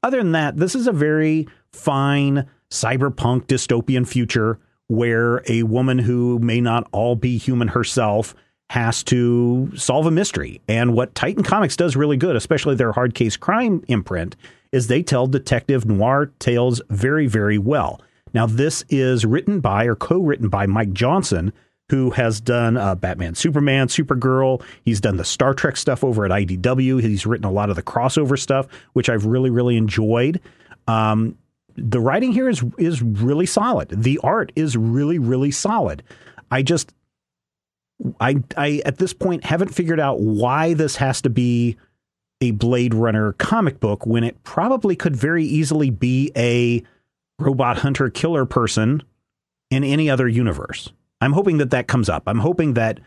[0.05, 4.59] Other than that, this is a very fine cyberpunk dystopian future
[4.89, 8.35] where a woman who may not all be human herself
[8.71, 10.61] has to solve a mystery.
[10.69, 14.37] And what Titan Comics does really good, especially their hard case crime imprint,
[14.73, 18.01] is they tell detective noir tales very, very well.
[18.33, 21.53] Now, this is written by or co written by Mike Johnson,
[21.89, 24.63] who has done uh, Batman, Superman, Supergirl.
[24.85, 27.01] He's done the Star Trek stuff over at IDW.
[27.01, 30.41] He's written a lot of the crossover stuff, which I've really, really enjoyed.
[30.87, 31.37] Um,
[31.81, 33.89] the writing here is is really solid.
[33.91, 36.03] The art is really, really solid.
[36.51, 36.93] I just
[38.21, 41.77] I I at this point haven't figured out why this has to be
[42.41, 46.83] a Blade Runner comic book when it probably could very easily be a
[47.39, 49.03] robot hunter killer person
[49.71, 50.93] in any other universe.
[51.21, 52.25] I'm hoping that that comes up.
[52.27, 53.01] I'm hoping that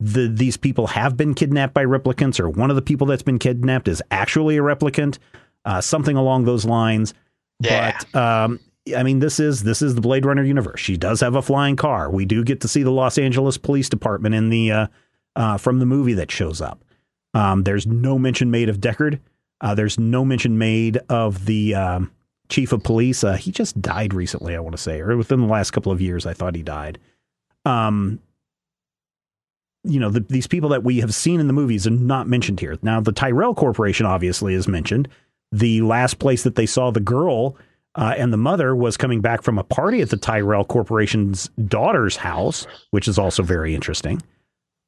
[0.00, 3.38] the these people have been kidnapped by replicants, or one of the people that's been
[3.38, 5.18] kidnapped is actually a replicant,
[5.64, 7.14] uh, something along those lines.
[7.60, 7.98] Yeah.
[8.12, 8.60] But um,
[8.96, 10.80] I mean, this is this is the Blade Runner universe.
[10.80, 12.10] She does have a flying car.
[12.10, 14.86] We do get to see the Los Angeles Police Department in the uh,
[15.36, 16.84] uh, from the movie that shows up.
[17.34, 19.20] Um, there's no mention made of Deckard.
[19.60, 22.10] Uh, there's no mention made of the um,
[22.48, 23.22] chief of police.
[23.22, 26.00] Uh, he just died recently, I want to say, or within the last couple of
[26.00, 26.26] years.
[26.26, 26.98] I thought he died.
[27.64, 28.20] Um,
[29.84, 32.60] you know, the, these people that we have seen in the movies are not mentioned
[32.60, 32.76] here.
[32.82, 35.08] Now, the Tyrell Corporation obviously is mentioned.
[35.52, 37.56] The last place that they saw the girl
[37.94, 42.16] uh, and the mother was coming back from a party at the Tyrell Corporation's daughter's
[42.16, 44.22] house, which is also very interesting.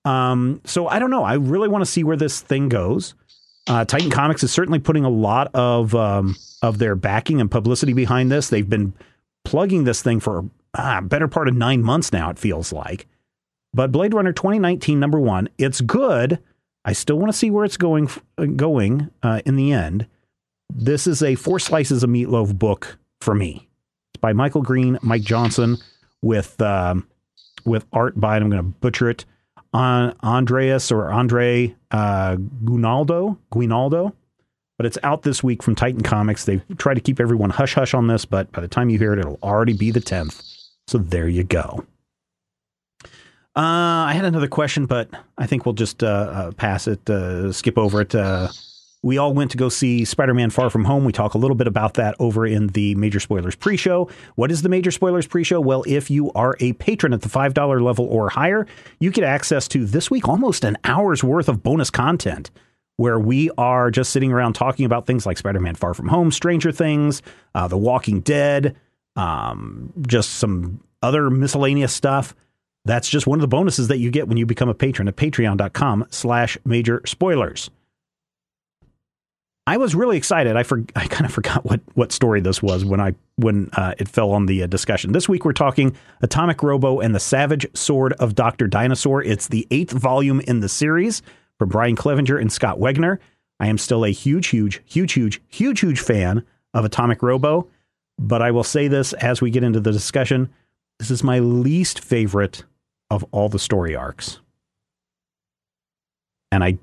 [0.04, 1.24] Um, so I don't know.
[1.24, 3.14] I really want to see where this thing goes.
[3.68, 7.92] Uh, Titan Comics is certainly putting a lot of um, of their backing and publicity
[7.92, 8.48] behind this.
[8.48, 8.92] They've been
[9.44, 10.44] plugging this thing for
[10.74, 12.30] ah, better part of nine months now.
[12.30, 13.06] It feels like.
[13.74, 16.40] But Blade Runner 2019, number one, it's good.
[16.84, 18.10] I still want to see where it's going.
[18.56, 20.06] Going uh, in the end,
[20.74, 23.68] this is a four slices of meatloaf book for me.
[24.14, 25.76] It's by Michael Green, Mike Johnson,
[26.22, 27.06] with um,
[27.64, 29.24] with art by and I'm going to butcher it
[29.72, 34.14] on Andreas or Andre uh, Guinaldo, Guinaldo.
[34.78, 36.44] But it's out this week from Titan Comics.
[36.44, 39.12] They try to keep everyone hush hush on this, but by the time you hear
[39.12, 40.70] it, it'll already be the 10th.
[40.88, 41.84] So there you go.
[43.54, 47.52] Uh, I had another question, but I think we'll just uh, uh, pass it, uh,
[47.52, 48.14] skip over it.
[49.04, 51.04] We all went to go see Spider Man Far From Home.
[51.04, 54.08] We talk a little bit about that over in the Major Spoilers pre show.
[54.36, 55.60] What is the Major Spoilers pre show?
[55.60, 58.64] Well, if you are a patron at the $5 level or higher,
[59.00, 62.52] you get access to this week almost an hour's worth of bonus content
[62.96, 66.30] where we are just sitting around talking about things like Spider Man Far From Home,
[66.30, 67.22] Stranger Things,
[67.56, 68.76] uh, The Walking Dead,
[69.16, 72.36] um, just some other miscellaneous stuff.
[72.84, 75.16] That's just one of the bonuses that you get when you become a patron at
[75.16, 77.68] patreon.com slash major spoilers.
[79.66, 80.56] I was really excited.
[80.56, 83.94] I for, I kind of forgot what what story this was when I when uh,
[83.98, 85.12] it fell on the uh, discussion.
[85.12, 89.22] This week we're talking Atomic Robo and the Savage Sword of Doctor Dinosaur.
[89.22, 91.22] It's the eighth volume in the series
[91.58, 93.18] from Brian Clevenger and Scott Wegner.
[93.60, 96.44] I am still a huge, huge, huge, huge, huge, huge fan
[96.74, 97.68] of Atomic Robo,
[98.18, 100.52] but I will say this as we get into the discussion:
[100.98, 102.64] this is my least favorite
[103.10, 104.40] of all the story arcs.
[106.50, 106.78] And I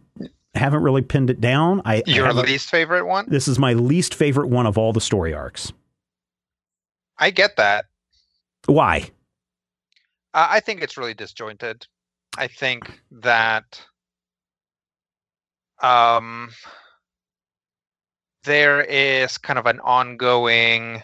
[0.56, 1.82] haven't really pinned it down.
[1.86, 3.26] I Your haven't- least favorite one?
[3.28, 5.72] This is my least favorite one of all the story arcs.
[7.18, 7.86] I get that.
[8.66, 9.12] Why?
[10.34, 11.86] Uh, I think it's really disjointed.
[12.38, 13.82] I think that
[15.82, 16.50] um,
[18.44, 21.02] there is kind of an ongoing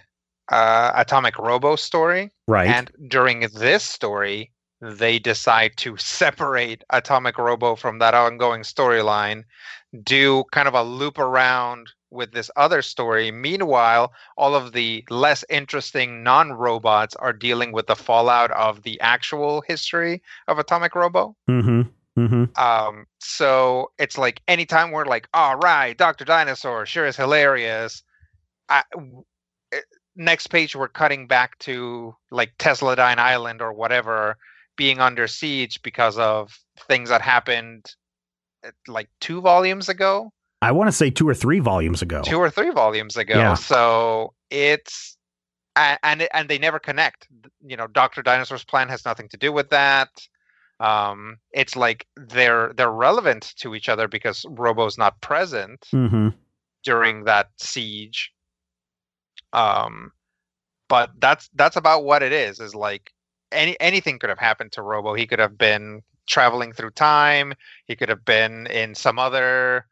[0.52, 2.32] uh, Atomic Robo story.
[2.48, 2.68] Right.
[2.70, 4.52] And during this story,
[4.82, 9.44] they decide to separate Atomic Robo from that ongoing storyline,
[10.04, 13.32] do kind of a loop around with this other story.
[13.32, 19.00] Meanwhile, all of the less interesting non robots are dealing with the fallout of the
[19.02, 21.36] actual history of Atomic Robo.
[21.50, 21.82] mm-hmm.
[22.18, 22.46] Mm-hmm.
[22.58, 26.24] Um, so it's like anytime we're like, all right, Dr.
[26.24, 28.04] Dinosaur sure is hilarious.
[28.70, 28.84] I,
[29.74, 29.82] eh,
[30.16, 34.38] next page, we're cutting back to like Tesladyne Island or whatever
[34.76, 36.58] being under siege because of
[36.88, 37.96] things that happened
[38.64, 42.22] eh, like two volumes ago, I want to say two or three volumes ago.
[42.24, 43.36] two or three volumes ago.
[43.36, 43.54] Yeah.
[43.54, 45.18] So it's
[45.76, 47.28] and and they never connect.
[47.66, 48.22] You know, Dr.
[48.22, 50.10] Dinosaur's plan has nothing to do with that.
[50.80, 56.30] Um, it's like they're they're relevant to each other because Robo's not present mm-hmm.
[56.84, 58.32] during that siege.
[59.54, 60.12] Um,
[60.90, 62.60] but that's that's about what it is.
[62.60, 63.12] Is like
[63.52, 65.14] any anything could have happened to Robo.
[65.14, 67.54] He could have been traveling through time.
[67.86, 69.86] He could have been in some other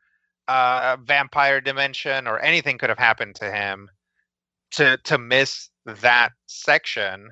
[0.48, 3.90] uh, vampire dimension, or anything could have happened to him.
[4.72, 7.30] To to miss that section,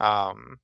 [0.00, 0.58] um,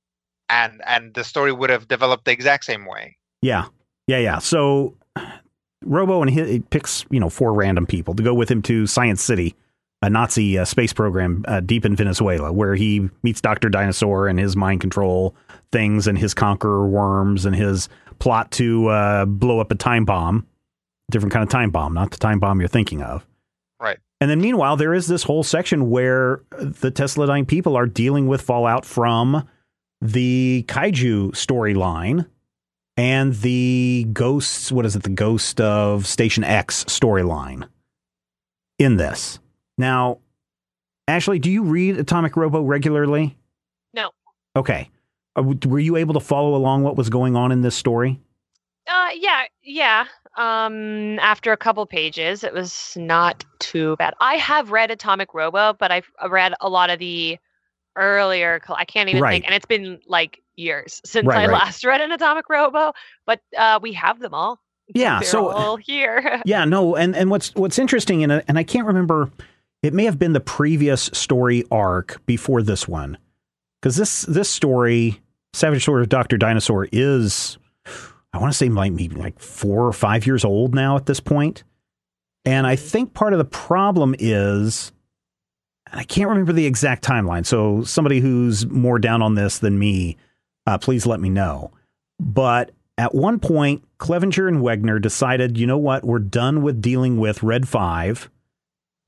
[0.49, 3.15] and and the story would have developed the exact same way.
[3.41, 3.67] Yeah,
[4.07, 4.39] yeah, yeah.
[4.39, 4.97] So
[5.83, 8.85] Robo and he, he picks you know four random people to go with him to
[8.85, 9.55] Science City,
[10.01, 14.39] a Nazi uh, space program uh, deep in Venezuela, where he meets Doctor Dinosaur and
[14.39, 15.35] his mind control
[15.71, 17.87] things and his conqueror worms and his
[18.19, 20.47] plot to uh, blow up a time bomb,
[21.09, 23.25] different kind of time bomb, not the time bomb you're thinking of.
[23.79, 23.99] Right.
[24.19, 28.41] And then meanwhile, there is this whole section where the Tesladyne people are dealing with
[28.41, 29.47] fallout from
[30.01, 32.27] the kaiju storyline
[32.97, 37.67] and the ghosts, what is it, the ghost of Station X storyline
[38.77, 39.39] in this.
[39.81, 40.19] Now,
[41.07, 43.35] Ashley, do you read Atomic Robo regularly?
[43.93, 44.11] No.
[44.55, 44.89] Okay.
[45.35, 48.19] Uh, were you able to follow along what was going on in this story?
[48.87, 50.05] Uh, yeah, yeah.
[50.37, 54.13] Um, after a couple pages, it was not too bad.
[54.21, 57.37] I have read Atomic Robo, but I've read a lot of the
[57.95, 58.61] earlier.
[58.69, 59.33] I can't even Right.
[59.33, 61.53] think, and it's been like years since Right, I right.
[61.53, 62.93] last read an Atomic Robo.
[63.25, 64.61] But uh, we have them all.
[64.93, 66.41] Yeah, They're so all here.
[66.45, 69.29] yeah, no, and and what's what's interesting, and and I can't remember,
[69.83, 73.17] it may have been the previous story arc before this one,
[73.81, 75.21] because this this story,
[75.53, 77.57] Savage Sword of Doctor Dinosaur, is
[78.33, 81.19] I want to say might be like four or five years old now at this
[81.19, 81.63] point,
[82.45, 84.91] and I think part of the problem is.
[85.91, 87.45] and I can't remember the exact timeline.
[87.45, 90.17] So somebody who's more down on this than me,
[90.65, 91.71] uh, please let me know.
[92.19, 97.17] But at one point, Clevenger and Wegner decided, you know what, we're done with dealing
[97.17, 98.29] with Red 5.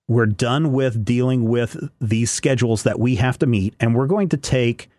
[0.07, 4.29] We're done with dealing with these schedules that we have to meet, and we're going
[4.29, 4.89] to take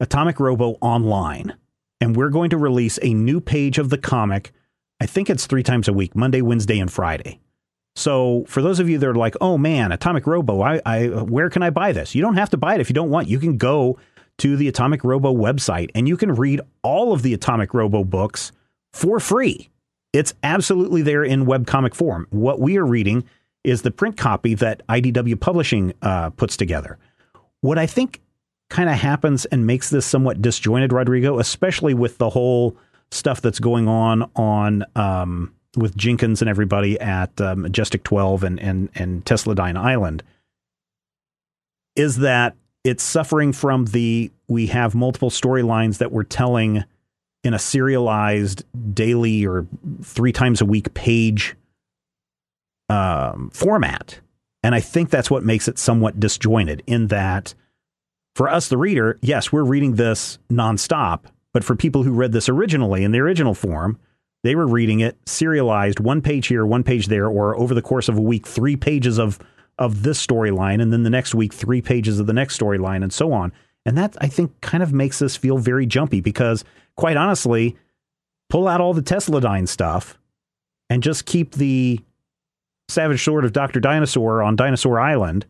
[0.00, 1.54] Atomic Robo online.
[2.00, 4.52] And we're going to release a new page of the comic.
[5.00, 7.40] I think it's three times a week Monday, Wednesday, and Friday.
[7.96, 11.50] So, for those of you that are like, oh man, Atomic Robo, I, I, where
[11.50, 12.14] can I buy this?
[12.14, 13.28] You don't have to buy it if you don't want.
[13.28, 13.98] You can go
[14.38, 18.52] to the Atomic Robo website and you can read all of the Atomic Robo books
[18.92, 19.70] for free.
[20.12, 22.28] It's absolutely there in webcomic form.
[22.30, 23.24] What we are reading
[23.68, 26.98] is the print copy that IDW Publishing uh, puts together.
[27.60, 28.20] What I think
[28.70, 32.76] kind of happens and makes this somewhat disjointed, Rodrigo, especially with the whole
[33.10, 38.60] stuff that's going on on um, with Jenkins and everybody at uh, Majestic 12 and
[38.60, 40.22] and and Island,
[41.96, 46.84] is that it's suffering from the we have multiple storylines that we're telling
[47.44, 48.64] in a serialized
[48.94, 49.66] daily or
[50.02, 51.54] three times a week page
[52.88, 54.20] um, format.
[54.62, 57.54] And I think that's what makes it somewhat disjointed in that
[58.34, 61.24] for us, the reader, yes, we're reading this nonstop.
[61.52, 63.98] But for people who read this originally in the original form,
[64.44, 68.08] they were reading it serialized, one page here, one page there, or over the course
[68.08, 69.38] of a week, three pages of
[69.78, 73.12] of this storyline, and then the next week, three pages of the next storyline, and
[73.12, 73.52] so on.
[73.86, 76.64] And that I think kind of makes this feel very jumpy because,
[76.96, 77.76] quite honestly,
[78.48, 80.18] pull out all the Tesladyne stuff
[80.90, 82.00] and just keep the
[82.88, 83.80] Savage Sword of Dr.
[83.80, 85.46] Dinosaur on Dinosaur Island,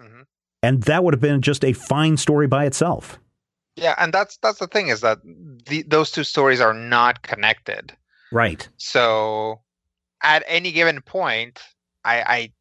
[0.00, 0.22] hmm
[0.62, 3.18] and that would have been just a fine story by itself.
[3.76, 5.18] Yeah, and that's that's the thing is that
[5.66, 7.92] the, those two stories are not connected.
[8.32, 8.68] Right.
[8.76, 9.60] So
[10.22, 11.60] at any given point,
[12.04, 12.52] I, I,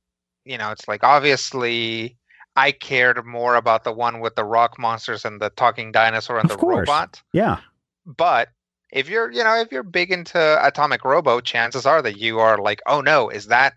[0.45, 2.17] you know, it's like obviously
[2.55, 6.45] I cared more about the one with the rock monsters and the talking dinosaur and
[6.45, 6.87] Of the course.
[6.87, 7.21] robot.
[7.33, 7.59] Yeah.
[8.05, 8.49] But
[8.91, 12.59] if you're, you know, if you're big into Atomic Robo, chances are that you are
[12.59, 13.73] like, oh no, is that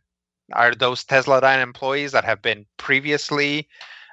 [0.53, 3.69] are those Tesla Tesladyne employees that have been previously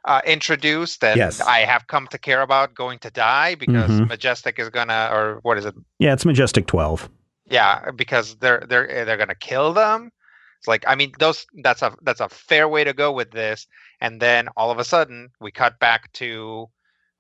[0.05, 1.41] uh, introduced and Yes.
[1.41, 4.07] I have come to care about going to die because Mhm.
[4.07, 7.09] Majestic is gonna, or what is it, Yeah, it's Majestic 12.
[7.45, 10.11] yeah, because they're they're they're gonna kill them.
[10.59, 13.67] It's like I mean those that's a that's a fair way to go with this.
[13.99, 16.69] And then all of a sudden we cut back to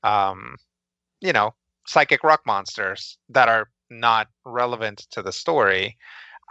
[0.03, 0.57] um
[1.19, 1.53] you know,
[1.87, 5.97] psychic rock monsters that are not relevant to the story.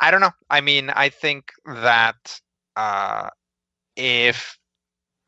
[0.00, 0.32] I don't know.
[0.50, 2.40] I mean, I think that
[2.76, 3.30] uh
[3.96, 4.58] if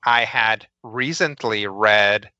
[0.05, 2.31] I had recently read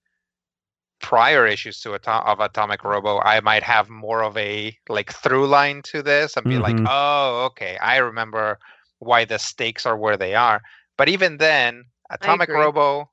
[1.01, 5.47] prior issues to Ato- of Atomic Robo, I might have more of a like through
[5.47, 6.87] line to this and be like, Mhm.
[6.87, 8.59] oh, okay, I remember
[8.99, 10.63] why the stakes are where they are.
[10.97, 12.49] But even then, Atomic.
[12.49, 13.11] Robo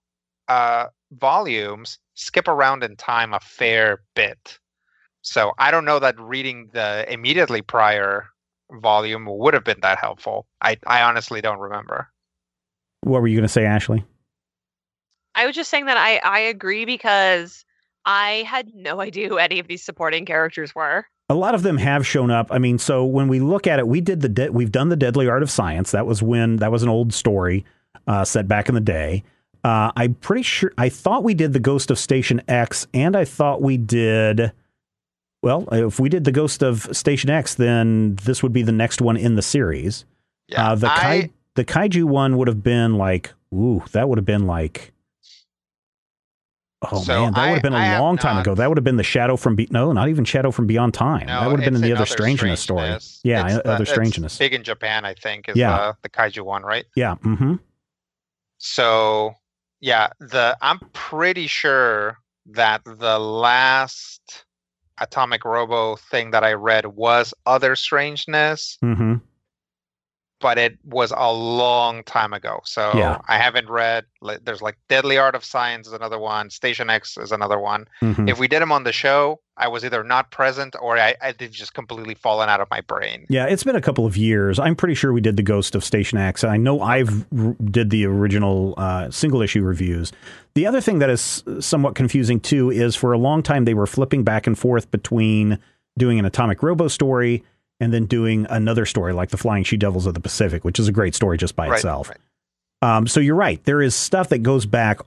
[0.47, 4.59] uh, volumes skip around in time a fair bit.
[5.21, 8.29] So I don't know that reading the immediately prior
[8.71, 10.47] volume would have been that helpful.
[10.61, 12.09] I, I honestly don't remember.
[13.01, 14.03] What were you going to say, Ashley?
[15.35, 17.65] I was just saying that I I agree because
[18.05, 21.05] I had no idea who any of these supporting characters were.
[21.29, 22.47] A lot of them have shown up.
[22.51, 24.95] I mean, so when we look at it, we did the de- we've done the
[24.95, 25.91] Deadly Art of Science.
[25.91, 27.65] That was when that was an old story
[28.07, 29.23] uh, set back in the day.
[29.63, 30.71] Uh, I'm pretty sure.
[30.77, 34.51] I thought we did the Ghost of Station X, and I thought we did.
[35.45, 38.99] Well, if we did the Ghost of Station X, then this would be the next
[38.99, 40.03] one in the series.
[40.47, 44.17] Yeah, uh, the I, kai, the kaiju one would have been like, ooh, that would
[44.17, 44.91] have been like,
[46.91, 48.55] oh So man, that I- would have been I a have long time not- ago.
[48.55, 51.27] That would have been the Shadow from Be- no, not even Shadow from Beyond Time.
[51.27, 52.97] no, that would have been in the other Strangeness story.
[53.23, 54.39] Yeah, It's other it's Strangeness.
[54.39, 55.75] Big in Japan, I think, is Yeah.
[55.75, 56.85] uh, the kaiju one, right?
[56.95, 57.15] Yeah.
[57.23, 57.55] Mm-hmm.
[58.57, 59.35] So
[59.79, 62.17] yeah, the I'm pretty sure
[62.47, 64.44] that the last
[64.97, 69.15] Atomic Robo thing that I read was Other Strangeness, Mm-hmm.
[70.45, 72.61] But it was a long time ago.
[72.65, 73.17] So Yeah.
[73.27, 74.05] I haven't read.
[74.43, 76.51] There's like Deadly Art of Science is another one.
[76.51, 77.87] Station X is another one.
[77.99, 78.29] Mm-hmm.
[78.29, 81.31] If we did them on the show, I was either not present or I, I
[81.31, 83.25] did just completely fallen out of my brain.
[83.27, 84.59] Yeah, it's been a couple of years.
[84.59, 86.43] I'm pretty sure we did the Ghost of Station X.
[86.43, 90.11] I know I've r- did the original uh, single issue reviews.
[90.53, 93.87] The other thing that is somewhat confusing too is for a long time they were
[93.87, 95.57] flipping back and forth between
[95.97, 97.43] doing an Atomic Robo story
[97.85, 100.87] and then doing another story like the Flying She Devils of the Pacific, which is
[100.87, 102.09] a great story just by Right, itself.
[102.09, 102.17] right.
[102.97, 103.63] Um, so you're right.
[103.63, 104.99] There is stuff that goes back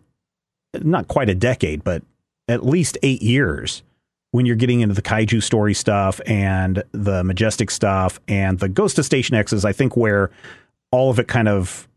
[0.80, 2.02] not quite a decade, but
[2.46, 3.82] at least eight years
[4.30, 8.98] when you're getting into the kaiju story stuff and the majestic stuff and the Ghost
[8.98, 10.30] of Station X is, I think, where
[10.92, 11.88] all of it kind of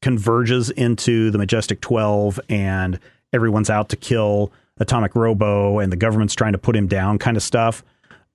[0.00, 2.98] converges into the Majestic 12 and
[3.32, 7.36] everyone's out to kill Atomic Robo and the government's trying to put him down kind
[7.36, 7.84] of stuff.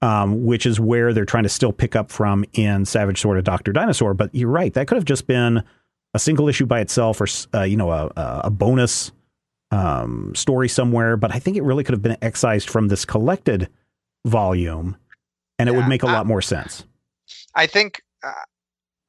[0.03, 3.43] Um, which is where they're trying to still pick up from in Savage Sword of
[3.45, 3.71] Dr.
[3.73, 4.13] Dinosaur.
[4.13, 4.71] But you're right.
[4.73, 5.63] That could have just been
[6.13, 7.25] a single issue by itself or,
[7.55, 9.11] uh, you know, a, a bonus
[9.71, 11.17] um, story somewhere.
[11.17, 13.69] But I think it really could have been excised from this collected
[14.23, 14.97] volume
[15.57, 16.85] and it would Yeah, make a lot more sense.
[17.55, 18.31] I think, uh,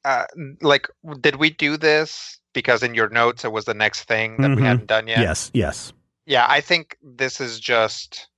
[0.07, 0.25] uh,
[0.63, 0.89] like,
[1.21, 4.57] did we do this because in your notes it was the next thing that Mhm.
[4.57, 5.19] we hadn't done yet?
[5.19, 5.93] Yes, yes.
[6.25, 8.29] Yeah, I think this is just,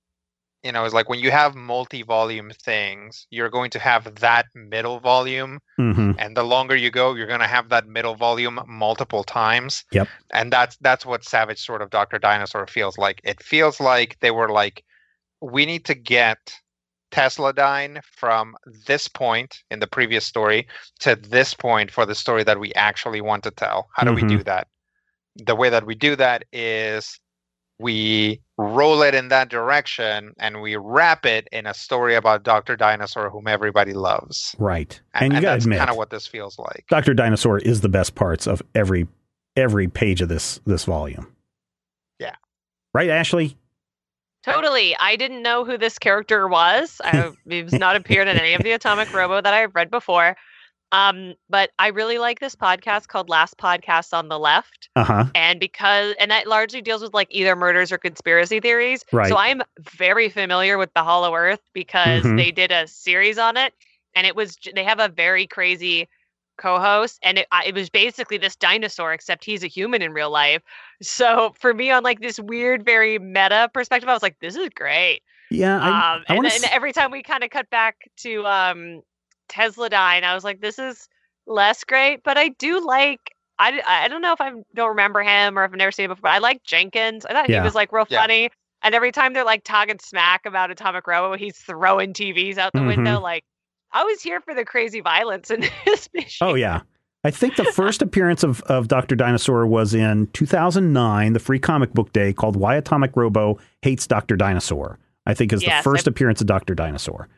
[0.63, 4.99] you know, it's like when you have multi-volume things, you're going to have that middle
[4.99, 9.23] volume, hmm and the longer you go, you're going to have that middle volume multiple
[9.23, 9.83] times.
[9.91, 10.07] Yep.
[10.33, 12.19] And that's that's what Savage Sword of Dr.
[12.19, 13.21] Dinosaur feels like.
[13.23, 14.83] It feels like they were like,
[15.41, 16.37] we need to get
[17.11, 18.55] Tesladyne from
[18.87, 20.67] this point in the previous story
[20.99, 23.89] to this point for the story that we actually want to tell.
[23.95, 24.15] How do Mhm.
[24.15, 24.67] we do that?
[25.35, 27.19] The way that we do that is
[27.81, 32.75] we roll it in that direction and we wrap it in a story about Dr.
[32.75, 34.55] Dinosaur whom everybody loves.
[34.59, 34.99] Right.
[35.13, 36.85] And, And, you and got to that's admit, kind of what this feels like.
[36.89, 37.13] Dr.
[37.13, 39.07] Dinosaur is the best parts of every
[39.57, 41.27] every page of this this volume.
[42.19, 42.35] Yeah.
[42.93, 43.57] Right, Ashley?
[44.43, 44.95] Totally.
[44.97, 46.99] I didn't know who this character was.
[47.03, 50.35] I, he's not appeared in any of the Atomic Robo that I've read before.
[50.91, 54.89] Um, but I really like this podcast called Last Podcast on the Left.
[54.95, 55.25] Uh-huh.
[55.33, 59.03] And because, and that largely deals with like either murders or conspiracy theories.
[59.11, 59.29] Right.
[59.29, 62.37] So I'm very familiar with the Hollow Earth because Mhm.
[62.37, 63.73] they did a series on it.
[64.15, 66.09] And it was, they have a very crazy
[66.57, 70.61] co-host and it, it was basically this dinosaur except he's a human in real life
[71.01, 74.69] so for me on like this weird very meta perspective i was like this is
[74.75, 77.95] great Yeah, I, um I and, then s- every time we kind of cut back
[78.17, 79.01] to um
[79.51, 81.07] Tesladyne i was like this is
[81.47, 83.19] less great but i do like.
[83.59, 86.11] I, I don't know if I don't remember him or if I've never seen him
[86.11, 87.27] before, but I like Jenkins.
[87.27, 87.59] I thought Yeah.
[87.61, 88.19] he was like real Yeah.
[88.21, 88.49] funny.
[88.81, 92.79] And every time they're like talking smack about Atomic Robo, he's throwing TVs out the
[92.79, 92.87] Mhm.
[92.87, 93.19] window.
[93.19, 93.43] Like
[93.91, 96.47] I was here for the crazy violence in this mission.
[96.47, 96.81] Oh yeah.
[97.23, 99.15] I think the first appearance of, of Dr.
[99.15, 104.35] Dinosaur was in 2009, the free comic book day called Why Atomic Robo Hates Dr.
[104.35, 104.97] Dinosaur.
[105.27, 106.73] I think is Yes, the first I- appearance of Dr.
[106.73, 107.29] Dinosaur.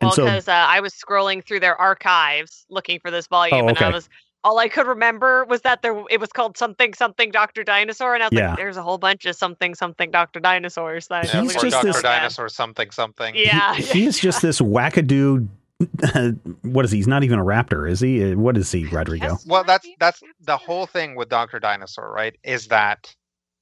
[0.00, 3.64] And Well, so because uh, I was scrolling through their archives looking for this volume,
[3.64, 4.08] Oh, and I was
[4.42, 8.22] all I could remember was that there it was called something something Doctor Dinosaur, and
[8.22, 8.48] I was Yeah.
[8.50, 11.60] like, "There's a whole bunch of something something Doctor Dinosaurs." That He's Yeah, was or
[11.60, 11.86] just like, Dr.
[11.86, 13.34] this- "Oh, man." Dinosaur something something.
[13.36, 15.46] Yeah, he, he's just this wackadoo.
[16.62, 16.98] what is he?
[16.98, 18.32] He's not even a raptor, is he?
[18.32, 19.26] Uh, What is he, Rodrigo?
[19.28, 19.46] Yes.
[19.46, 21.58] Well, that's that's the whole thing with Dr.
[21.60, 22.34] Dinosaur, right?
[22.42, 23.14] Is that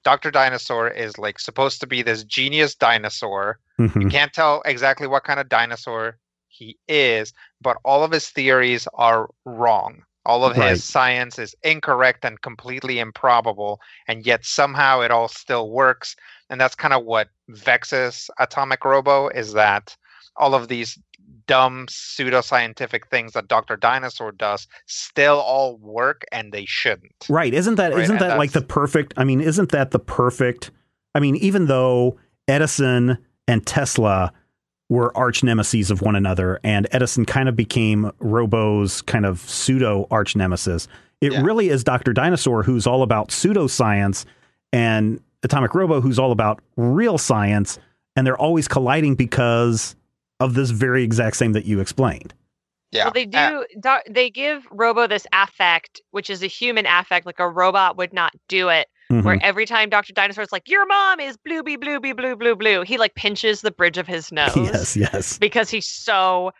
[0.05, 0.30] Dr.
[0.30, 3.59] Dinosaur is like supposed to be this genius dinosaur.
[3.80, 4.03] Mhm.
[4.03, 6.18] You can't tell exactly what kind of dinosaur
[6.59, 10.02] he is, but all of his theories are wrong.
[10.26, 10.70] All of Right.
[10.70, 16.16] his science is incorrect and completely improbable, and yet somehow it all still works.
[16.50, 19.96] And that's kind of what vexes Atomic Robo is that
[20.36, 20.98] all of these
[21.46, 23.76] dumb pseudoscientific things that Dr.
[23.76, 27.26] Dinosaur does still all work and they shouldn't.
[27.28, 27.52] Right.
[27.54, 30.70] Isn't that Right, not that like the perfect I mean, isn't that the perfect
[31.14, 34.32] I mean, even though Edison and Tesla
[34.89, 40.07] were arch nemesis of one another and Edison kind of became Robo's kind of pseudo
[40.11, 40.89] arch nemesis,
[41.20, 41.43] it Yeah.
[41.43, 42.12] really is Dr.
[42.12, 44.24] Dinosaur who's all about pseudoscience
[44.72, 47.78] and Atomic Robo who's all about real science
[48.16, 49.95] and they're always colliding because
[50.41, 52.32] of this very exact same that you explained.
[52.91, 53.05] Yeah.
[53.05, 53.66] Well, they Uh, do.
[53.80, 58.12] doc- they give Robo this affect, which is a human affect, like a robot would
[58.14, 58.89] not do it.
[59.11, 59.24] Mhm.
[59.24, 62.98] Where every time Doctor Dinosaur's like, "Your mom is blooby blooby blue blue blue," he
[62.98, 65.38] like pinches the bridge of his nose Yes, yes.
[65.38, 66.52] because he's so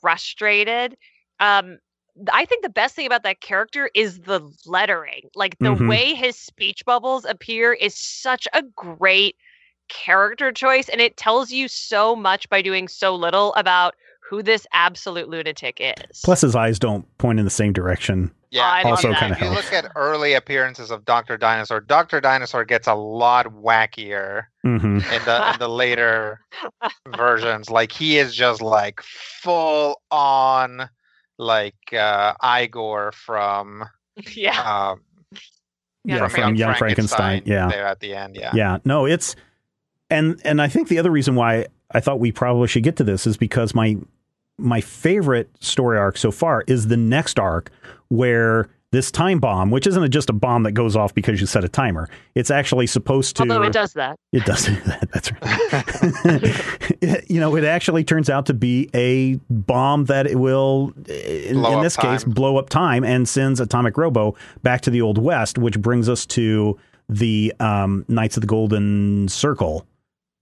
[0.00, 0.96] frustrated.
[1.40, 1.78] Um,
[2.32, 5.28] I think the best thing about that character is the lettering.
[5.34, 5.88] Like the Mhm.
[5.88, 9.36] way his speech bubbles appear is such a great
[9.88, 13.94] character choice, and it tells you so much by doing so little about
[14.28, 16.22] who this absolute lunatic is.
[16.24, 18.32] Plus, his eyes don't point in the same direction.
[18.54, 18.70] Yeah.
[18.70, 19.64] I Also kinda if you helps.
[19.70, 25.24] look at early appearances of Doctor Dinosaur, Doctor Dinosaur gets a lot wackier hmm in
[25.24, 26.40] the in the later
[27.16, 27.70] versions.
[27.70, 30.88] Like he is just like full on
[31.38, 33.84] like uh Igor from
[34.34, 34.90] yeah.
[34.90, 35.02] um
[36.04, 37.42] Yeah, Young from Young Frankenstein.
[37.44, 37.68] Yeah.
[37.68, 38.36] there at the end.
[38.36, 38.52] Yeah.
[38.54, 39.36] Yeah, no, it's
[40.10, 43.04] and and I think the other reason why I thought we probably should get to
[43.04, 43.96] this is because my
[44.58, 47.70] my favorite story arc so far is the next arc
[48.16, 51.64] where this time bomb, which isn't just a bomb that goes off because you set
[51.64, 53.42] a timer, it's actually supposed to.
[53.42, 54.16] Although it does that.
[54.32, 55.08] It does that.
[55.12, 57.02] That's right.
[57.02, 61.56] It- you know, it actually turns out to be a bomb that it will, in,
[61.56, 65.18] in up this case, blow up time and sends Atomic Robo back to the Old
[65.18, 69.86] West, which brings us to the um, Knights of the Golden Circle,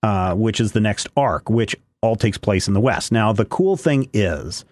[0.03, 3.13] uh, which is the next arc, which all takes place in the West.
[3.13, 4.65] Now, the cool thing is,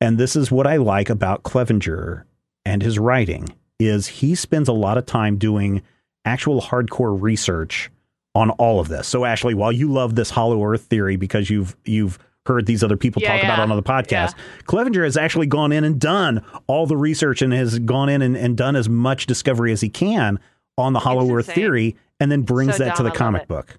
[0.00, 2.26] and this is what I like about Clevenger
[2.64, 5.82] and his writing, is he spends a lot of time doing
[6.24, 7.90] actual hardcore research
[8.34, 9.06] on all of this.
[9.06, 12.96] So Ashley, while you love this hollow earth theory because you've you've heard these other
[12.96, 14.34] people Yeah, talk about it on other podcasts,
[14.66, 18.36] Clevenger has actually gone in and done all the research and has gone in and,
[18.36, 20.38] and done as much discovery as he can
[20.78, 21.54] on the hollow earth insane.
[21.54, 23.78] theory and then brings So that to the comic book.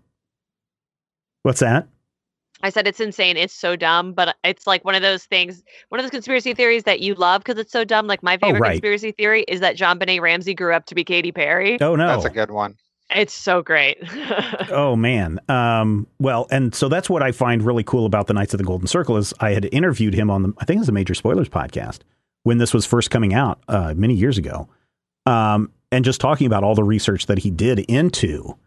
[1.44, 1.88] What's that?
[2.64, 3.38] I said it's insane.
[3.38, 6.84] It's so dumb, but it's like one of those things, one of those conspiracy theories
[6.84, 8.08] that you love because it's so dumb.
[8.08, 8.72] Like my favorite Oh, right.
[8.72, 11.80] conspiracy theory is that JonBenét Ramsey grew up to be Katy Perry.
[11.82, 12.08] Oh no.
[12.08, 12.76] That's a good one.
[13.16, 13.98] It's so great.
[14.70, 15.40] Oh man.
[15.48, 18.64] Um, well, and so that's what I find really cool about the Knights of the
[18.66, 21.14] Golden Circle is I had interviewed him on the I think it was the Major
[21.14, 22.00] Spoilers podcast
[22.44, 24.68] when this was first coming out uh, many years ago,
[25.26, 28.58] um, and just talking about all the research that he did into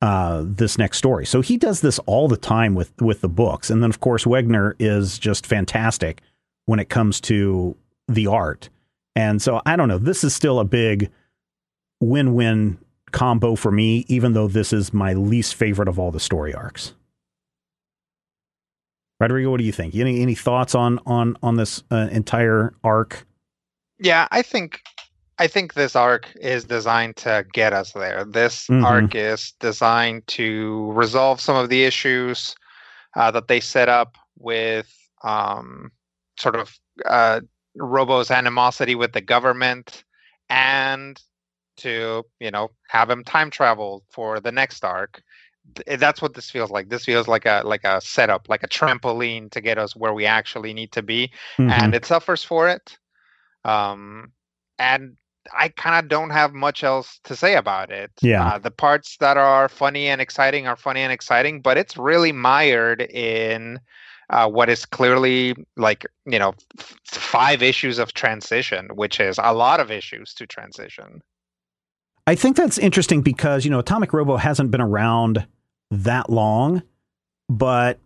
[0.00, 1.26] uh, this next story.
[1.26, 4.24] So he does this all the time with with the books, and then of course
[4.24, 6.20] Wegner is just fantastic
[6.66, 7.76] when it comes to
[8.06, 8.68] the art.
[9.16, 9.98] And so I don't know.
[9.98, 11.10] This is still a big
[12.00, 12.78] win-win
[13.10, 16.94] combo for me, even though this is my least favorite of all the story arcs.
[19.20, 19.96] Rodrigo, what do you think?
[19.96, 23.26] Any any thoughts on on on this uh, entire arc?
[23.98, 24.80] Yeah, I think
[25.38, 28.24] I think this arc is designed to get us there.
[28.24, 28.84] This Mhm.
[28.84, 32.56] arc is designed to resolve some of the issues
[33.16, 35.92] uh, that they set up with um,
[36.38, 37.40] sort of uh,
[37.76, 40.04] Robo's animosity with the government,
[40.48, 41.20] and
[41.78, 45.22] to you know have him time travel for the next arc.
[45.86, 46.88] That's what this feels like.
[46.88, 50.26] This feels like a like a setup, like a trampoline to get us where we
[50.26, 51.70] actually need to be Mhm.
[51.70, 52.98] and it suffers for it.
[53.64, 54.32] Um,
[54.78, 55.16] and
[55.56, 58.10] I kind of don't have much else to say about it.
[58.20, 58.46] Yeah.
[58.46, 62.32] Uh, the parts that are funny and exciting are funny and exciting, but it's really
[62.32, 63.80] mired in
[64.30, 69.54] uh, what is clearly like, you know, f- five issues of transition, which is a
[69.54, 71.22] lot of issues to transition.
[72.26, 75.46] I think that's interesting because you know Atomic Robo hasn't been around
[75.90, 76.82] that long,
[77.48, 77.98] but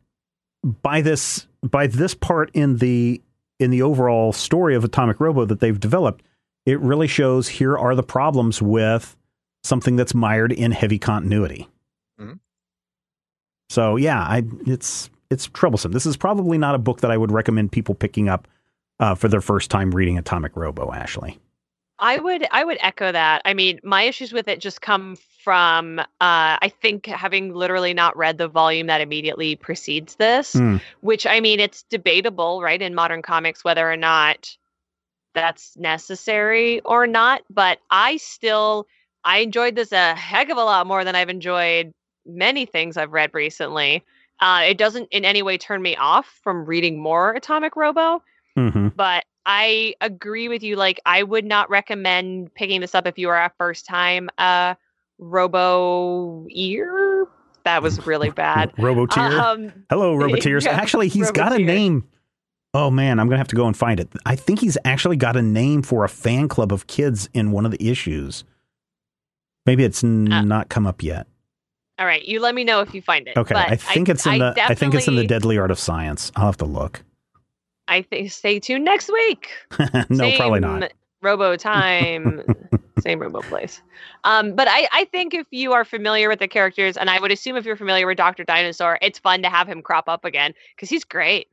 [0.62, 3.20] by this by this part in the
[3.58, 6.24] in the overall story of Atomic Robo that they've developed,
[6.66, 9.16] it really shows here are the problems with
[9.64, 11.68] something that's mired in heavy continuity.
[12.20, 12.38] Mhm.
[13.70, 15.92] So yeah, I it's it's troublesome.
[15.92, 18.46] This is probably not a book that I would recommend people picking up
[19.00, 20.92] uh, for their first time reading Atomic Robo.
[20.92, 21.38] Ashley,
[21.98, 23.40] I would I would echo that.
[23.44, 28.16] I mean, my issues with it just come from uh, I think having literally not
[28.16, 30.76] read the volume that immediately precedes this, Hmm.
[31.00, 34.56] which I mean it's debatable, right, in modern comics whether or not
[35.34, 37.42] that's necessary or not.
[37.50, 38.86] But I still
[39.24, 41.92] I enjoyed this a heck of a lot more than I've enjoyed
[42.26, 44.02] many things I've read recently.
[44.40, 48.22] Uh, it doesn't in any way turn me off from reading more Atomic Robo
[48.56, 50.76] hmm but I agree with you.
[50.76, 54.74] Like, I would not recommend picking this up if you are a first time uh,
[55.18, 57.26] Robo ear.
[57.64, 58.72] That was really bad.
[58.76, 59.40] Roboteer.
[59.40, 60.66] Um, Hello, Roboteers.
[60.66, 62.08] Actually, he's got a name.
[62.74, 64.08] Oh man, I'm gonna have to go and find it.
[64.24, 67.66] I think he's actually got a name for a fan club of kids in one
[67.66, 68.44] of the issues.
[69.66, 70.42] Maybe it's n- Uh.
[70.42, 71.26] not come up yet.
[71.98, 73.36] All right, you let me know if you find it.
[73.36, 75.78] Okay, I think it's in I the I think it's in the Deadly Art of
[75.78, 76.32] Science.
[76.34, 77.02] I'll have to look.
[77.88, 79.50] I think stay tuned next week.
[80.08, 80.92] no, probably not.
[81.20, 82.42] Robo time,
[83.00, 83.82] same Robo place.
[84.24, 87.30] Um, but I, I think if you are familiar with the characters, and I would
[87.30, 90.54] assume if you're familiar with Doctor Dinosaur, it's fun to have him crop up again
[90.74, 91.48] because he's great.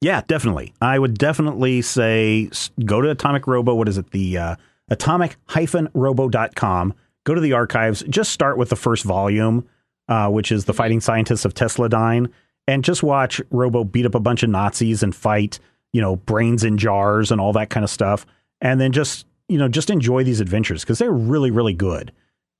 [0.00, 0.74] Yeah, definitely.
[0.80, 2.50] I would definitely say
[2.84, 3.74] go to Atomic Robo.
[3.74, 4.10] What is it?
[4.10, 4.56] The uh,
[4.88, 6.94] atomic-robo.com.
[7.24, 8.04] Go to the archives.
[8.08, 9.66] Just start with the first volume,
[10.08, 12.30] uh, which is the Fighting Scientists of Tesladyne,
[12.68, 15.58] and just watch Robo beat up a bunch of Nazis and fight,
[15.92, 18.26] you know, brains in jars and all that kind of stuff.
[18.60, 22.12] And then just, you know, just enjoy these adventures because they're really, really good.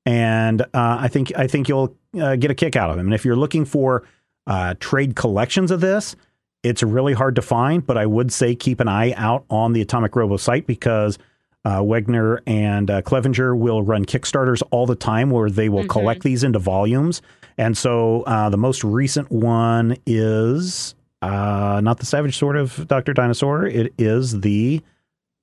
[0.05, 3.07] And uh, I think I think you'll uh, get a kick out of them.
[3.07, 4.05] And if you're looking for
[4.47, 6.17] uh, trade collections of this,
[6.63, 9.81] it's really hard to find, but I would say keep an eye out on the
[9.83, 11.19] Atomic Robo site because
[11.65, 15.89] uh, Wegener and uh, Clevinger will run Kickstarters all the time where they will Mhm.
[15.89, 17.23] collect these into volumes.
[17.59, 23.13] And so uh, the most recent one is uh, not the Savage Sword of Dr.
[23.15, 24.81] Dinosaur, it is the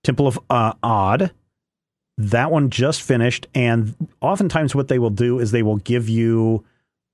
[0.03, 1.31] Temple of uh, Od.
[2.17, 3.47] That one just finished.
[3.55, 6.63] And oftentimes, what they will do is they will give you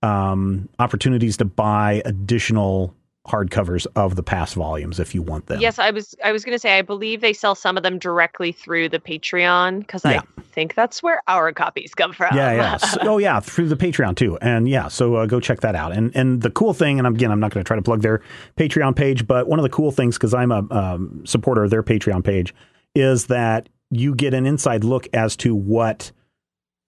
[0.04, 2.94] um, opportunities to buy additional
[3.30, 5.62] hardcovers of the past volumes if you want them.
[5.62, 8.00] Yes, I was I was going to say I believe they sell some of them
[8.00, 10.22] directly through the Patreon because Yeah.
[10.38, 12.36] I think that's where our copies come from.
[12.36, 12.78] Yeah, yeah.
[12.78, 14.88] So- oh, yeah, through the Patreon too, and yeah.
[14.88, 15.92] So uh, go check that out.
[15.92, 18.22] And and the cool thing, and again, I'm not going to try to plug their
[18.58, 21.84] Patreon page, but one of the cool things because I'm a um, supporter of their
[21.84, 22.54] Patreon page
[22.96, 26.12] is that you get an inside look as to what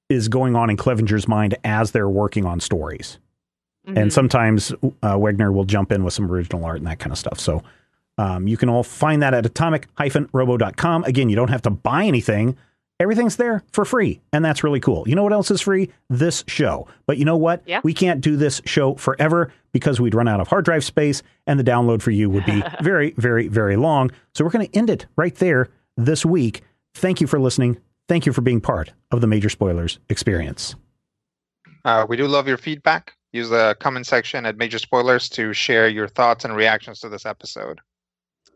[0.09, 3.17] is going on in Clevinger's mind as they're working on stories.
[3.87, 3.97] Mhm.
[3.97, 4.71] and sometimes
[5.01, 7.39] uh, Wegener will jump in with some original art and that kind of stuff.
[7.39, 7.63] So
[8.19, 11.03] um, you can all find that at atomic-robo.com.
[11.05, 12.57] Again, you don't have to buy anything.
[12.99, 15.03] Everything's there for free, and that's really cool.
[15.07, 15.89] You know what else is free?
[16.11, 16.87] This show.
[17.07, 17.63] But you know what?
[17.65, 17.81] Yeah.
[17.83, 21.59] We can't do this show forever because we'd run out of hard drive space, and
[21.59, 24.11] the download for you would be very, very, very long.
[24.35, 26.61] So we're going to end it right there this week.
[26.93, 27.77] Thank you for listening.
[28.07, 30.75] Thank you for being part of the Major Spoilers experience.
[31.83, 33.15] Uh, we do love your feedback.
[33.31, 37.25] Use the comment section at Major Spoilers to share your thoughts and reactions to this
[37.25, 37.79] episode.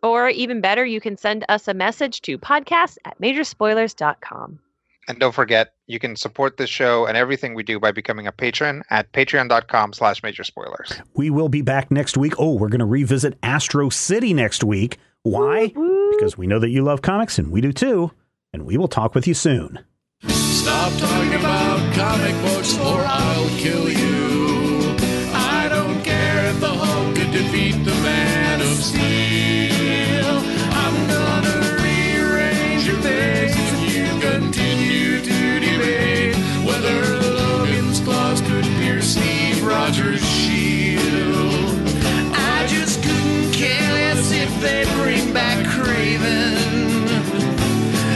[0.03, 4.59] Or even better, you can send us a message to podcast at majorspoilers.com.
[5.07, 8.31] And don't forget, you can support this show and everything we do by becoming a
[8.31, 10.93] patron at patreon.com slash major spoilers.
[11.15, 12.33] We will be back next week.
[12.39, 14.97] Oh, we're going to revisit Astro City next week.
[15.21, 15.67] Why?
[16.11, 18.11] Because we know that you love comics and we do too.
[18.51, 19.79] And we will talk with you soon.
[20.27, 24.24] Stop talking about comic books or I'll kill you.
[27.45, 30.41] Defeat the Man of Steel.
[30.73, 36.35] I'm gonna rearrange your face if you continue to debate
[36.65, 41.87] whether Logan's claws could pierce Steve Rogers' shield.
[42.33, 46.57] I just couldn't care less if they bring back Kraven.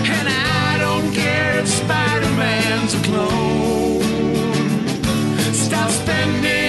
[0.09, 4.01] And I don't care if Spider Man's a clone.
[5.53, 6.68] Stop spending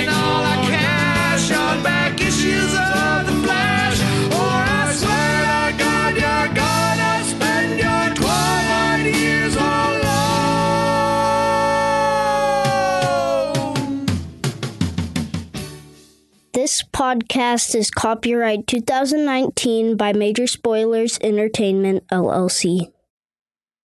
[16.70, 22.92] This podcast is copyright 2019 by Major Spoilers Entertainment, LLC.